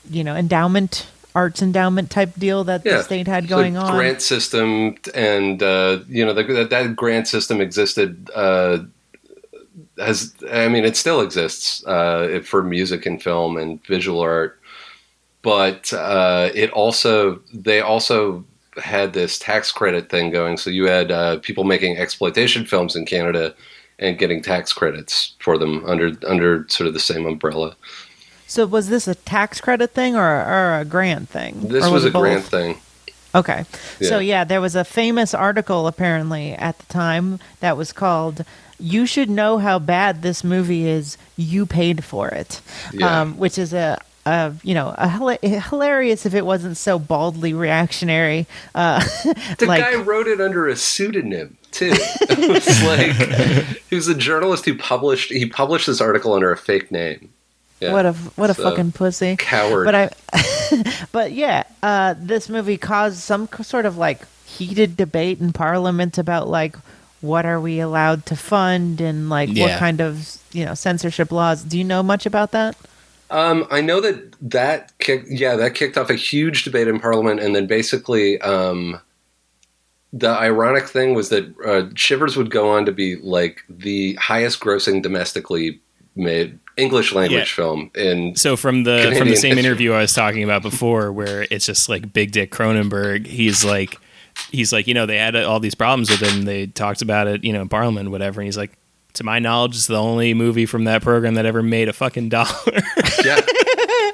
[0.09, 3.95] you know endowment, arts endowment type deal that yeah, the state had going on.
[3.95, 8.29] grant system, and uh, you know the, that that grant system existed.
[8.35, 8.79] Uh,
[9.97, 14.58] has I mean it still exists uh, for music and film and visual art,
[15.41, 18.43] but uh, it also they also
[18.77, 20.57] had this tax credit thing going.
[20.57, 23.53] So you had uh, people making exploitation films in Canada
[23.97, 27.75] and getting tax credits for them under under sort of the same umbrella.
[28.47, 31.67] So was this a tax credit thing or, or a grant thing?
[31.67, 32.21] This Or was, a both?
[32.23, 32.77] grant thing.
[33.35, 33.63] Okay.
[34.01, 34.37] So Yeah.
[34.39, 38.43] yeah, there was a famous article apparently at the time that was called
[38.79, 41.17] "You should know how bad this movie is.
[41.37, 42.59] You paid for it,"
[42.91, 43.21] Yeah.
[43.21, 43.99] um, which is a.
[44.25, 48.45] a you know, a hila- hilarious if it wasn't so baldly reactionary.
[48.75, 49.01] Uh,
[49.57, 51.91] The like, guy wrote it under a pseudonym too.
[51.95, 56.57] it was like he was a journalist who published he published this article under a
[56.57, 57.29] fake name.
[57.79, 57.93] Yeah.
[57.93, 59.35] what a what a So, fucking pussy.
[59.37, 59.85] coward.
[59.85, 60.09] But I,
[61.13, 66.49] but yeah, uh, this movie caused some sort of like heated debate in Parliament about
[66.49, 66.75] like
[67.21, 71.63] what are we allowed to fund and like what kind of you know censorship laws.
[71.63, 72.75] Do you know much about that?
[73.31, 77.39] Um, I know that that kicked, yeah, that kicked off a huge debate in Parliament,
[77.39, 78.99] and then basically, um,
[80.11, 85.03] the ironic thing was that uh, Shivers would go on to be like the highest-grossing
[85.03, 85.79] domestically
[86.15, 87.63] made English language Yeah.
[87.63, 89.65] film in So from the from the same history.
[89.69, 93.97] interview I was talking about before, where it's just like Big Dick Cronenberg, he's like,
[94.51, 96.45] he's like, you know, they had all these problems with him.
[96.45, 98.41] They talked about it, you know, in Parliament, whatever.
[98.41, 98.71] And he's like,
[99.19, 102.29] to my knowledge, it's the only movie from that program that ever made a fucking
[102.29, 102.49] dollar.
[103.23, 103.39] yeah,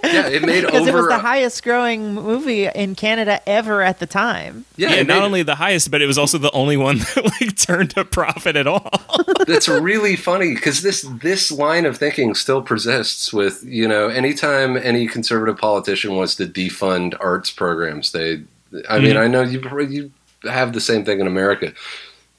[0.03, 3.99] yeah, it made Because over it was the highest growing movie in Canada ever at
[3.99, 4.65] the time.
[4.77, 7.23] yeah, yeah, not made- only the highest, but it was also the only one that
[7.41, 8.89] like turned a profit at all.
[9.47, 14.75] that's really funny because this this line of thinking still persists with you know anytime
[14.77, 18.41] any conservative politician wants to defund arts programs they
[18.89, 19.17] i mean Mhm.
[19.19, 20.11] i know you you
[20.49, 21.71] have the same thing in america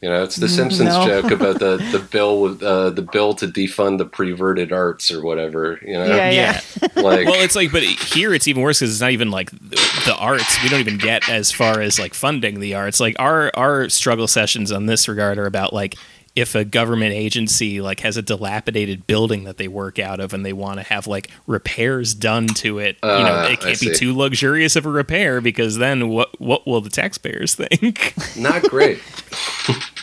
[0.03, 1.07] you know it's the simpsons No.
[1.07, 5.23] joke about the the bill with uh, the bill to defund the preverted arts or
[5.23, 6.61] whatever you know Yeah, yeah.
[7.03, 10.03] like well, it's like, but here it's even worse because it's not even like the,
[10.07, 10.63] the arts.
[10.63, 13.01] We don't even get as far as like funding the arts.
[13.01, 15.97] Like our our struggle sessions on this regard are about like
[16.37, 20.45] if a government agency like has a dilapidated building that they work out of and
[20.45, 23.93] they want to have like repairs done to it, you know, Ah, it can't be
[23.95, 28.15] too luxurious of a repair because then what what will the taxpayers think?
[28.37, 29.01] not great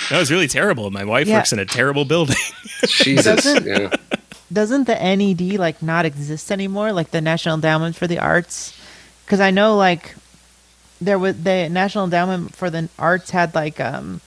[0.09, 0.89] that was really terrible.
[0.91, 1.37] My wife Yeah.
[1.37, 2.35] works in a terrible building.
[2.87, 3.89] jesus Doesn't- yeah
[4.51, 6.91] Doesn't the NED like not exist anymore?
[6.93, 8.73] Like the National Endowment for the Arts?
[9.25, 10.15] Because I know like
[11.01, 14.21] there was the National Endowment for the Arts had like um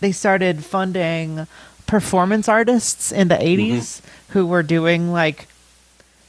[0.00, 1.46] they started funding
[1.86, 3.78] performance artists in the mm-hmm.
[3.78, 5.46] 80s who were doing like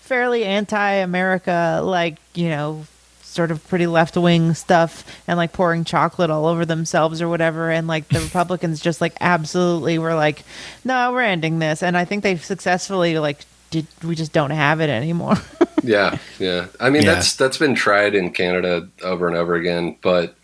[0.02, 2.86] fairly anti-America like you know
[3.22, 7.88] sort of pretty left-wing stuff and like pouring chocolate all over themselves or whatever and
[7.88, 10.44] like the republicans just like absolutely were like
[10.84, 14.82] no we're ending this and i think they've successfully like did we just don't have
[14.82, 15.36] it anymore
[15.84, 16.68] Yeah, yeah.
[16.80, 17.16] I mean Yeah.
[17.16, 20.36] that's that's been tried in Canada over and over again, but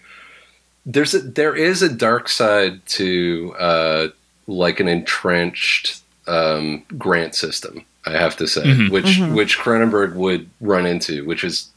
[0.87, 4.07] there's a, there is a dark side to uh,
[4.47, 7.83] like an entrenched um, grant system.
[8.05, 8.89] I have to say, Mhm.
[8.89, 11.69] which which Cronenberg would run into, which is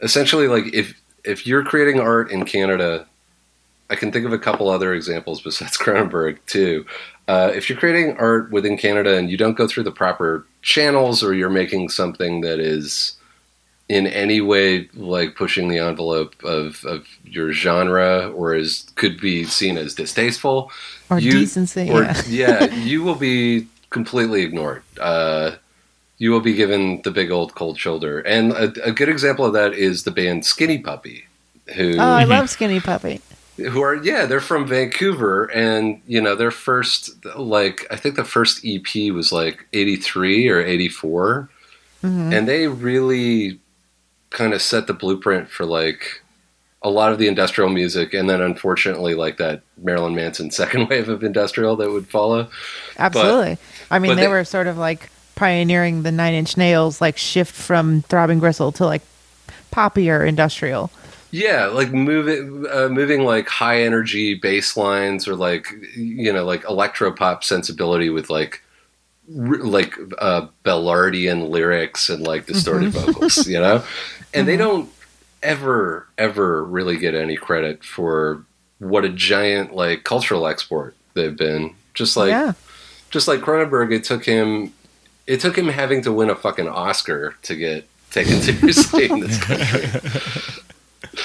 [0.00, 0.94] essentially like if
[1.24, 3.06] if you're creating art in Canada,
[3.90, 6.84] I can think of a couple other examples besides Cronenberg too.
[7.28, 11.22] Uh, if you're creating art within Canada and you don't go through the proper channels,
[11.22, 13.12] or you're making something that is
[13.96, 19.42] in any way like pushing the envelope of, of your genre, or is could be
[19.44, 20.70] seen as distasteful,
[21.10, 21.90] Or you- decency.
[21.90, 22.22] or yeah.
[22.28, 24.82] yeah, you will be completely ignored.
[25.00, 25.56] Uh,
[26.18, 28.20] you will be given the big old cold shoulder.
[28.20, 31.24] And a, a good example of that is the band Skinny Puppy,
[31.74, 33.20] who Oh, I love Skinny Puppy.
[33.56, 38.24] who are yeah, they're from Vancouver, and you know their first like I think the
[38.24, 42.32] first EP was like eighty three or eighty Mhm.
[42.34, 43.58] and they really
[44.30, 46.22] kind of set the blueprint for like
[46.82, 51.08] a lot of the industrial music, and then unfortunately like that Marilyn Manson second wave
[51.08, 52.48] of industrial that would follow.
[52.98, 53.58] Absolutely.
[53.90, 57.54] I mean, they, they- were sort of like pioneering the Nine Inch Nails like shift
[57.54, 59.02] from throbbing gristle to like
[59.72, 60.90] poppier industrial.
[61.32, 65.66] Yeah, like moving, uh, moving like high energy bass lines or like
[65.96, 68.60] you know like electro pop sensibility with like
[69.38, 73.84] r- like uh, Ballardian lyrics and like distorted vocals, you know,
[74.34, 74.90] and they don't
[75.42, 78.44] ever ever really get any credit for
[78.78, 81.74] what a giant like cultural export they've been.
[81.94, 82.52] Just like yeah.
[83.10, 84.72] just like Cronenberg, it took him
[85.26, 89.42] it took him having to win a fucking Oscar to get taken seriously in this
[89.42, 90.00] country.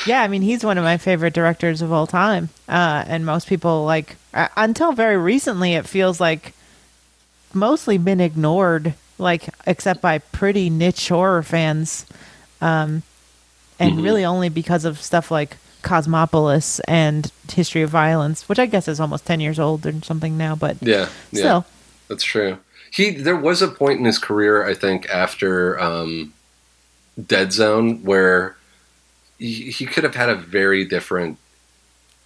[0.06, 2.50] Yeah, I mean, he's one of my favorite directors of all time.
[2.68, 6.54] Uh, and most people, like, uh, until very recently, it feels like
[7.54, 12.06] mostly been ignored, like, except by pretty niche horror fans.
[12.62, 13.04] Um,
[13.80, 14.04] and Mhm.
[14.04, 19.00] really only because of stuff like Cosmopolis and History of Violence, which I guess is
[19.00, 21.40] almost 10 years old or something now, but Yeah, yeah.
[21.40, 21.66] still.
[22.08, 22.58] That's true.
[22.92, 26.34] He there was a point in his career, I think, after um,
[27.28, 28.56] Dead Zone, where
[29.38, 31.38] he, he could have had a very different.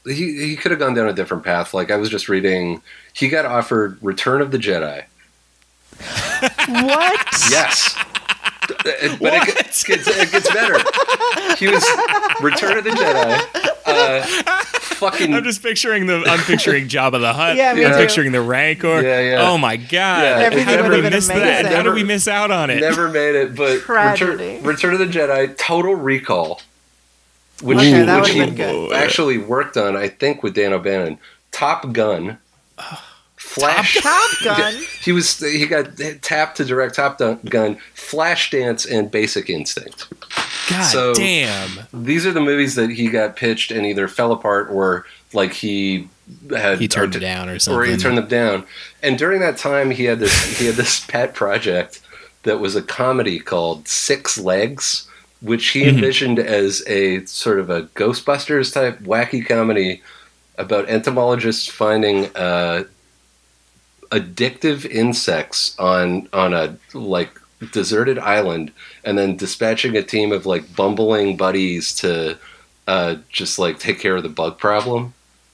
[0.06, 1.74] He he could have gone down a different path.
[1.74, 2.82] Like I was just reading,
[3.14, 5.04] he got offered Return of the Jedi.
[6.68, 7.28] what?
[7.50, 7.96] Yes.
[9.20, 10.80] but it gets, gets, it gets better.
[11.58, 11.86] He was
[12.42, 13.66] Return of the Jedi.
[13.86, 14.22] Uh,
[15.00, 16.24] fucking I'm just picturing the.
[16.26, 17.56] I'm picturing Jabba the Hutt.
[17.56, 17.98] Yeah, me I'm too.
[17.98, 19.02] picturing the Rancor.
[19.02, 19.50] Yeah, yeah.
[19.50, 19.90] Oh my god!
[20.24, 20.40] Yeah.
[20.46, 21.38] Everything How did would've we been miss that?
[21.38, 21.72] amazing.
[21.72, 22.80] How did we miss out on it?
[22.82, 26.62] Never made it, but Return, Return of the Jedi, Total Recall,
[27.62, 31.18] which, Okay, which he actually worked on, I think, with Dan O'Bannon.
[31.52, 32.38] Top Gun,
[33.54, 33.96] Flash.
[34.02, 34.76] Top Gun.
[35.02, 40.08] He was he got tapped to direct Top Gun, Flashdance, and Basic Instinct.
[40.70, 41.70] God So- damn!
[41.94, 46.08] These are the movies that he got pitched and either fell apart or like he
[46.52, 48.66] had He turned it down or something, or he turned them down.
[49.02, 52.02] And during that time, he had this he had this pet project
[52.44, 55.08] that was a comedy called Six Legs,
[55.42, 55.88] which he Mhm.
[55.90, 60.02] envisioned as a sort of a Ghostbusters type wacky comedy
[60.58, 62.84] about entomologists finding uh,
[64.12, 67.32] addictive insects on on a like
[67.72, 68.72] deserted island,
[69.04, 72.38] and then dispatching a team of like bumbling buddies to
[72.88, 75.14] uh, just like take care of the bug problem.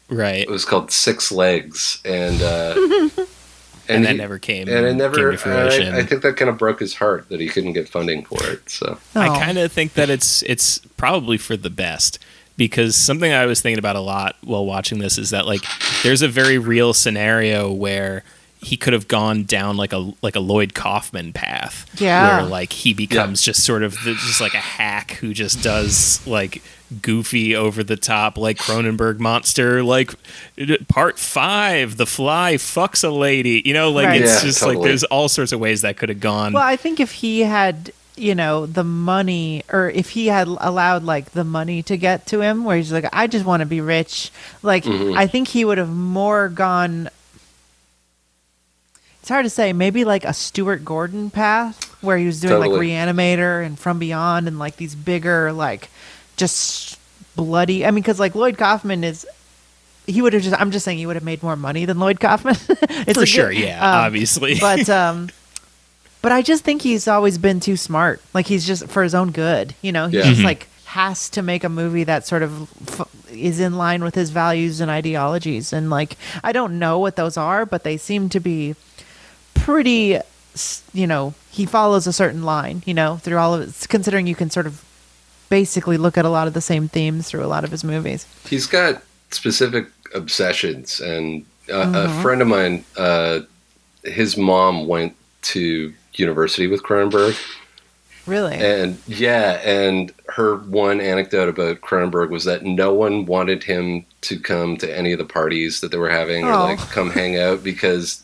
[0.09, 2.75] right, It was called Six Legs, and uh,
[3.89, 4.67] and, that he- never came.
[4.69, 5.31] and it came never.
[5.31, 5.93] to fruition.
[5.93, 8.43] I, I think that kind of broke his heart that he couldn't get funding for
[8.45, 8.69] it.
[8.69, 9.39] So I Oh.
[9.39, 12.19] kind of think that it's it's probably for the best
[12.57, 15.63] because something I was thinking about a lot while watching this is that like
[16.03, 18.23] there's a very real scenario where
[18.65, 22.41] he could have gone down like a like a Lloyd Kaufman path Yeah.
[22.41, 26.25] where like he becomes just sort of the, just like a hack who just does
[26.25, 26.61] like
[27.01, 30.13] goofy over the top like Cronenberg monster like
[30.87, 34.21] part 5 the fly fucks a lady you know like Right.
[34.21, 36.75] it's Yeah, just like there's all sorts of ways that could have gone Well, I
[36.75, 41.43] think if he had, you know, the money, or if he had allowed like the
[41.43, 44.31] money to get to him, where he's like, I just want to be rich,
[44.63, 45.17] like Mhm.
[45.17, 47.09] I think he would have more gone.
[49.25, 49.73] It's hard to say.
[49.73, 52.89] Maybe like a Stuart Gordon path, where he was doing like Totally.
[52.91, 55.89] Reanimator and From Beyond, and like these bigger, like
[56.37, 56.99] just
[57.35, 57.83] bloody.
[57.83, 59.25] I mean, because like Lloyd Kaufman is.
[60.05, 60.61] He would have just.
[60.61, 62.55] I'm just saying he would have made more money than Lloyd Kaufman.
[62.69, 65.29] it's for sure good- yeah um, obviously but um
[66.21, 69.31] but i just think he's always been too smart like he's just for his own
[69.31, 70.23] good you know he Yeah.
[70.25, 70.45] just Mhm.
[70.45, 72.69] like has to make a movie that sort of
[72.99, 77.15] f- is in line with his values and ideologies and like i don't know what
[77.15, 78.75] those are but they seem to be
[79.55, 80.19] pretty
[80.93, 84.35] you know he follows a certain line you know through all of it considering you
[84.35, 84.83] can sort of
[85.49, 88.25] basically look at a lot of the same themes through a lot of his movies
[88.47, 89.01] he's got
[89.31, 93.39] specific obsessions, and a, a friend of mine, uh,
[94.03, 97.35] his mom went to university with Cronenberg,
[98.25, 98.55] Really?
[98.55, 104.39] And yeah, and her one anecdote about Cronenberg was that no one wanted him to
[104.39, 106.63] come to any of the parties that they were having or Oh.
[106.65, 108.23] like come hang out because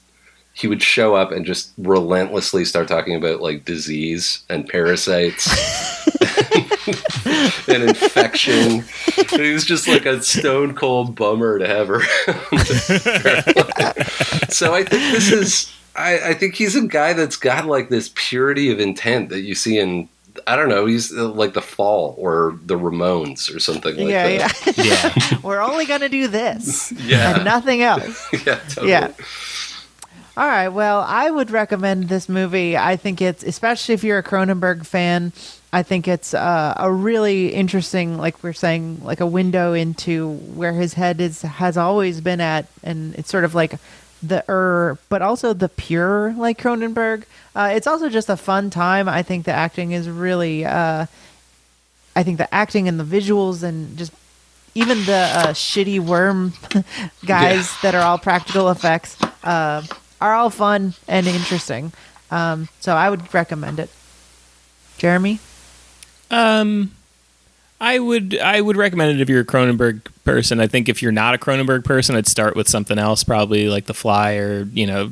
[0.54, 5.48] he would show up and just relentlessly start talking about like disease and parasites
[7.68, 8.84] and infection.
[9.32, 12.06] And he was just like a stone cold bummer to have around.
[14.50, 18.12] so I think this is I, I think he's a guy that's got like this
[18.16, 20.10] purity of intent that you see in
[20.48, 24.48] I don't know, he's uh, like the Fall or the Ramones or something like yeah,
[24.48, 24.78] that.
[24.78, 24.84] yeah.
[24.86, 25.38] Yeah.
[25.44, 27.36] We're only gonna do this Yeah.
[27.36, 28.28] and nothing else.
[28.46, 28.90] yeah, totally.
[28.92, 29.12] Yeah.
[30.38, 30.70] All right.
[30.70, 32.78] Well, I would recommend this movie.
[32.78, 35.34] I think it's, especially if you're a Cronenberg fan,
[35.74, 40.74] I think it's uh, a really interesting, like we're saying, like a window into where
[40.74, 43.76] his head is has always been at, and it's sort of like
[44.22, 47.24] the er, but also the pure like Cronenberg.
[47.56, 49.08] Uh, it's also just a fun time.
[49.08, 50.66] I think the acting is really.
[50.66, 51.06] Uh,
[52.16, 54.12] I think the acting and the visuals and just
[54.76, 56.54] even the uh, shitty worm
[57.26, 59.86] guys that are all practical effects uh,
[60.22, 61.92] are all fun and interesting.
[62.30, 63.90] Um, so I would recommend it.
[64.98, 65.40] Jeremy?
[66.30, 66.92] Um,
[67.82, 70.60] I would I would recommend it if you're a Cronenberg person.
[70.60, 73.86] I think if you're not a Cronenberg person, I'd start with something else, probably like
[73.86, 75.12] The Fly or you know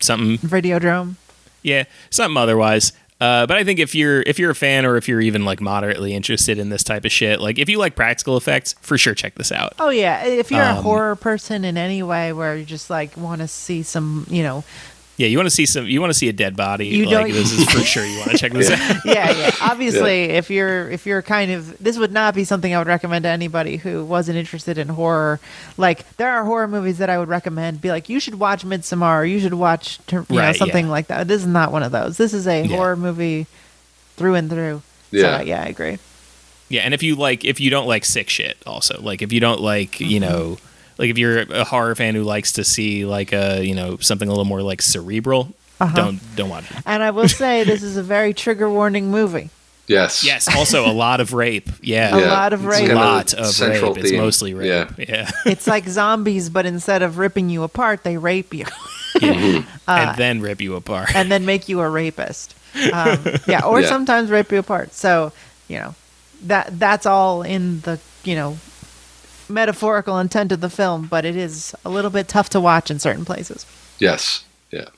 [0.00, 0.36] something.
[0.46, 1.14] Videodrome.
[1.62, 2.92] Yeah, something otherwise.
[3.20, 5.60] Uh, but I think if you're if you're a fan or if you're even like
[5.60, 9.14] moderately interested in this type of shit, like if you like practical effects, for sure
[9.14, 9.74] check this out.
[9.78, 13.14] Oh yeah, if you're a Um, horror person in any way, where you just like
[13.18, 14.64] want to see some, you know,
[15.20, 16.86] Yeah, you want to see some, you want to see a dead body.
[16.86, 18.06] You like don't- this is for sure.
[18.06, 19.04] You want to check this out.
[19.04, 19.50] yeah, yeah.
[19.60, 23.24] Obviously, if you're if you're kind of this would not be something I would recommend
[23.24, 25.38] to anybody who wasn't interested in horror.
[25.76, 27.82] Like there are horror movies that I would recommend.
[27.82, 29.20] Be like, you should watch Midsommar.
[29.20, 30.90] Or you should watch you know Right, something yeah.
[30.90, 31.28] like that.
[31.28, 32.16] This is not one of those.
[32.16, 32.74] This is a Yeah.
[32.74, 33.46] horror movie
[34.16, 34.80] through and through.
[35.10, 35.40] Yeah.
[35.40, 35.98] So, yeah, I agree.
[36.70, 39.40] Yeah, and if you like, if you don't like sick shit, also like if you
[39.40, 40.30] don't like, you mm-hmm.
[40.30, 40.58] know,
[41.00, 44.28] like if you're a horror fan who likes to see like a, you know, something
[44.28, 45.96] a little more like cerebral, Uh-huh.
[45.96, 46.76] don't don't watch it.
[46.86, 49.48] And I will say this is a very trigger warning movie.
[49.88, 50.22] Yes.
[50.22, 51.68] Yes, also a lot of rape.
[51.82, 52.90] Yeah, A lot of rape.
[52.90, 54.04] a lot of central rape.
[54.04, 54.68] It's mostly rape.
[54.98, 55.04] Yeah.
[55.08, 58.66] Yeah, It's like zombies, but instead of ripping you apart, they rape you
[59.20, 59.64] Yeah.
[59.88, 61.12] and then rip you apart.
[61.16, 62.54] and then make you a rapist.
[62.92, 63.18] Um,
[63.48, 63.88] yeah, or Yeah.
[63.88, 64.92] sometimes rape you apart.
[64.94, 65.32] So
[65.66, 65.94] you know
[66.46, 68.58] that that's all in the you know
[69.50, 72.98] metaphorical intent of the film, but it is a little bit tough to watch in
[72.98, 73.66] certain places.
[73.98, 74.44] Yes.
[74.70, 74.88] Yeah.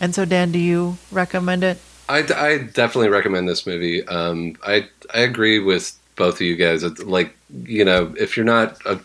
[0.00, 1.78] And so, Dan, do you recommend it?
[2.08, 4.06] I, I definitely recommend this movie.
[4.08, 6.82] Um, I I agree with both of you guys.
[6.82, 9.00] It's like you know, if you're not a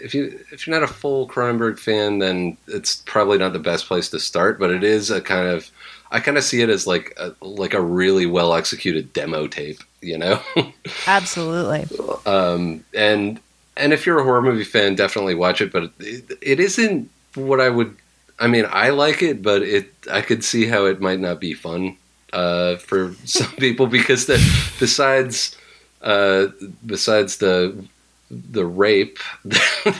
[0.00, 3.86] if you if you're not a full Cronenberg fan, then it's probably not the best
[3.86, 4.58] place to start.
[4.58, 5.70] But it is a kind of
[6.10, 9.80] I kind of see it as like a, like a really well executed demo tape.
[10.00, 10.40] You know.
[11.06, 11.86] Absolutely.
[12.24, 13.38] um, and
[13.80, 15.72] and if you're a horror movie fan, definitely watch it.
[15.72, 17.96] But it, it isn't what I would.
[18.38, 21.54] I mean, I like it, but it I could see how it might not be
[21.54, 21.96] fun
[22.32, 24.36] uh, for some people because the,
[24.78, 25.56] besides
[26.02, 26.48] uh,
[26.84, 27.84] besides the
[28.30, 29.18] the rape,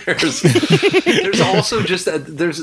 [0.05, 2.61] there's there's also just a, there's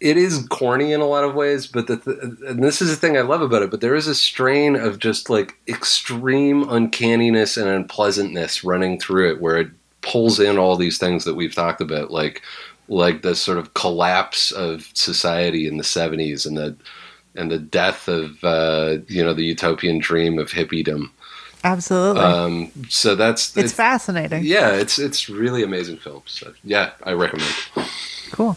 [0.00, 2.96] it is corny in a lot of ways, but the th- and this is the
[2.96, 3.70] thing I love about it.
[3.70, 9.40] But there is a strain of just like extreme uncanniness and unpleasantness running through it,
[9.40, 9.70] where it
[10.08, 12.42] pulls in all these things that we've talked about, like
[12.88, 16.76] like the sort of collapse of society in the '70s and the
[17.34, 21.10] and the death of uh, you know the utopian dream of hippiedom.
[21.64, 22.22] Absolutely.
[22.22, 24.44] Um, so that's it's fascinating.
[24.44, 26.22] yeah, it's it's really amazing film.
[26.26, 27.52] So yeah, I recommend.
[28.30, 28.56] Cool.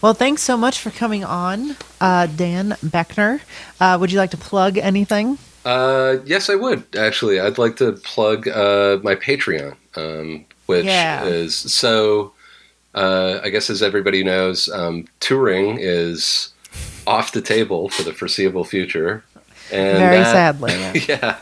[0.00, 3.40] Well, thanks so much for coming on, uh, Dan Boeckner.
[3.80, 5.38] Uh, would you like to plug anything?
[5.64, 7.40] Uh, yes, I would actually.
[7.40, 11.24] I'd like to plug uh, my Patreon, um, which Yeah.
[11.24, 12.32] is so.
[12.94, 16.52] Uh, I guess as everybody knows, um, touring is
[17.06, 19.24] off the table for the foreseeable future.
[19.72, 20.72] And Very that- sadly.
[20.74, 20.92] yeah.
[21.08, 21.38] yeah,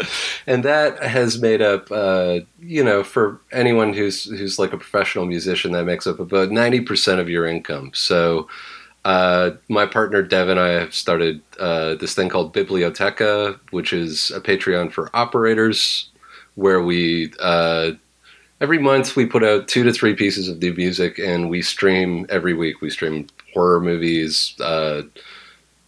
[0.47, 5.27] and that has made up, uh, you know, for anyone who's who's like a professional
[5.27, 7.91] musician, that makes up about ninety percent of your income.
[7.95, 8.47] So,
[9.05, 14.31] uh, my partner Dev and I have started uh, this thing called Biblioteca, which is
[14.31, 16.11] a Patreon for operators,
[16.55, 17.93] where we uh,
[18.61, 22.27] every month we put out two to three pieces of new music, and we stream
[22.29, 22.81] every week.
[22.81, 24.55] We stream horror movies.
[24.61, 25.03] Uh,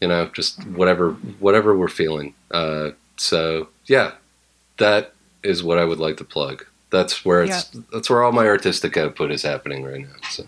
[0.01, 2.35] you know, just whatever whatever we're feeling.
[2.51, 4.13] Uh, so yeah,
[4.79, 5.13] that
[5.43, 6.65] is what I would like to plug.
[6.91, 10.29] That's where it's that's where all my artistic output is happening right now.
[10.31, 10.45] So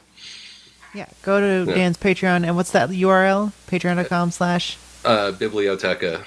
[0.92, 1.06] Yeah.
[1.22, 1.74] Go to Yeah.
[1.76, 2.44] Dan's Patreon.
[2.46, 3.52] And what's that URL?
[3.68, 4.76] Patreon.com slash.
[5.04, 6.24] uh, Biblioteca.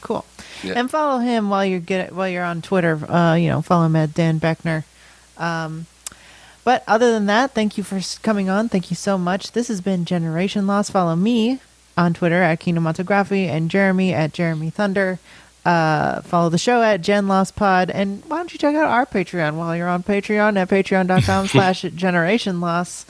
[0.00, 0.24] Cool.
[0.62, 0.74] Yeah.
[0.76, 2.98] And follow him while you're get while you're on Twitter.
[3.10, 4.84] Uh, you know, follow him at Dan Boeckner.
[5.36, 5.86] Um,
[6.64, 8.68] but other than that, thank you for coming on.
[8.68, 9.52] Thank you so much.
[9.52, 10.92] This has been Generation Lost.
[10.92, 11.60] Follow me
[11.96, 15.18] on Twitter at Kinematography and Jeremy at Jeremy Thunder.
[15.64, 17.90] Uh, follow the show at Gen Lost Pod.
[17.90, 21.82] And why don't you check out our Patreon while you're on Patreon at patreon.com slash
[21.82, 23.06] Generation Loss.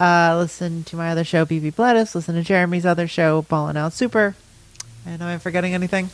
[0.00, 2.14] Uh, listen to my other show, BB Bledis.
[2.14, 4.36] Listen to Jeremy's other show, Ballin' Out Super.
[5.04, 6.10] And am I forgetting anything?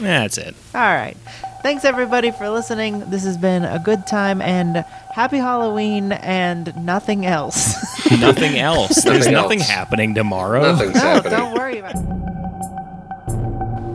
[0.00, 0.54] That's it.
[0.74, 1.16] All right.
[1.62, 3.00] Thanks everybody for listening.
[3.10, 4.76] This has been a good time and
[5.14, 7.74] happy Halloween and nothing else.
[8.18, 9.02] Nothing else.
[9.04, 9.68] There's Nothing nothing else.
[9.68, 10.62] happening tomorrow.
[10.62, 11.38] Nothing's no, happening.
[11.38, 12.00] don't worry about it.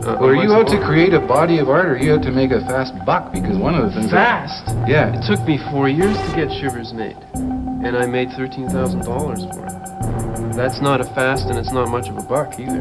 [0.06, 2.50] Uh, Were you out to create a body of art, or you out to make
[2.52, 3.32] a fast buck?
[3.32, 4.10] Because one of the things.
[4.12, 4.68] that- fast?
[4.88, 5.12] yeah.
[5.18, 9.42] It took me four years to get Shivers made, and I made thirteen thousand dollars
[9.52, 10.54] for it.
[10.56, 12.80] That's not a fast, and it's not much of a buck either.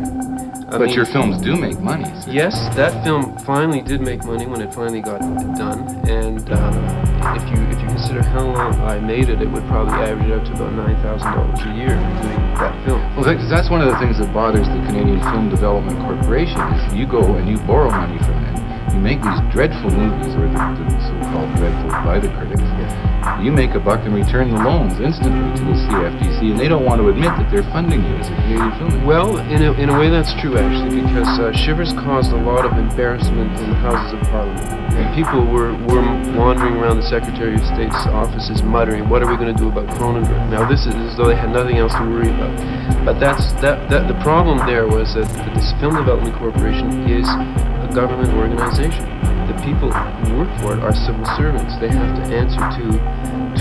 [0.67, 2.05] I but mean, your films do make money.
[2.21, 5.19] so- Yes, that film finally did make money when it finally got
[5.55, 9.63] done, and uh, if you if you consider how long I made it, it would
[9.67, 12.99] probably average it out to about nine thousand dollars a year doing that film.
[13.15, 16.93] Well, because that's one of the things that bothers the Canadian Film Development Corporation is
[16.97, 18.55] you go and you borrow money from them.
[18.89, 22.63] You make these dreadful movies, or the, the so-called dreadful by the critics.
[23.41, 26.85] You make a buck and return the loans instantly to the CFDC, and they don't
[26.85, 29.05] want to admit that they're funding you as a Canadian filmmaker.
[29.05, 32.65] Well, in a, in a way, that's true actually, because uh, Shivers caused a lot
[32.65, 34.65] of embarrassment in the Houses of Parliament.
[34.95, 36.05] And people were, were
[36.37, 39.89] wandering around the Secretary of State's offices muttering, "What are we going to do about
[39.97, 42.53] Cronenberg?" Now, this is as though they had nothing else to worry about.
[43.03, 47.89] But that's that, that the problem there was that this Film Development Corporation is a
[47.93, 49.24] government organization.
[49.47, 51.73] The people who work for it are civil servants.
[51.79, 52.83] They have to answer to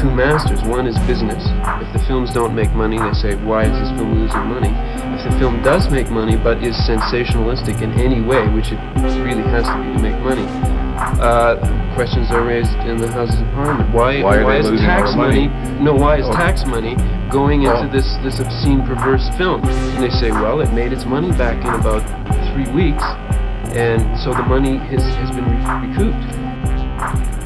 [0.01, 0.63] two masters.
[0.65, 1.43] One is business.
[1.85, 4.73] If the films don't make money, they say, why is this film losing money?
[5.17, 8.81] If the film does make money but is sensationalistic in any way, which it
[9.23, 10.47] really has to be to make money,
[11.21, 11.57] uh,
[11.95, 13.93] questions are raised in the Houses of Parliament.
[13.95, 15.47] Why, Why they is tax the money?
[15.81, 16.33] No, why is Oh.
[16.33, 16.97] tax money
[17.31, 17.89] going into Oh.
[17.89, 19.61] this, this obscene, perverse film?
[19.65, 22.03] And they say, well, it made its money back in about
[22.53, 23.05] three weeks,
[23.75, 25.45] and so the money has, has been
[25.91, 27.44] recouped.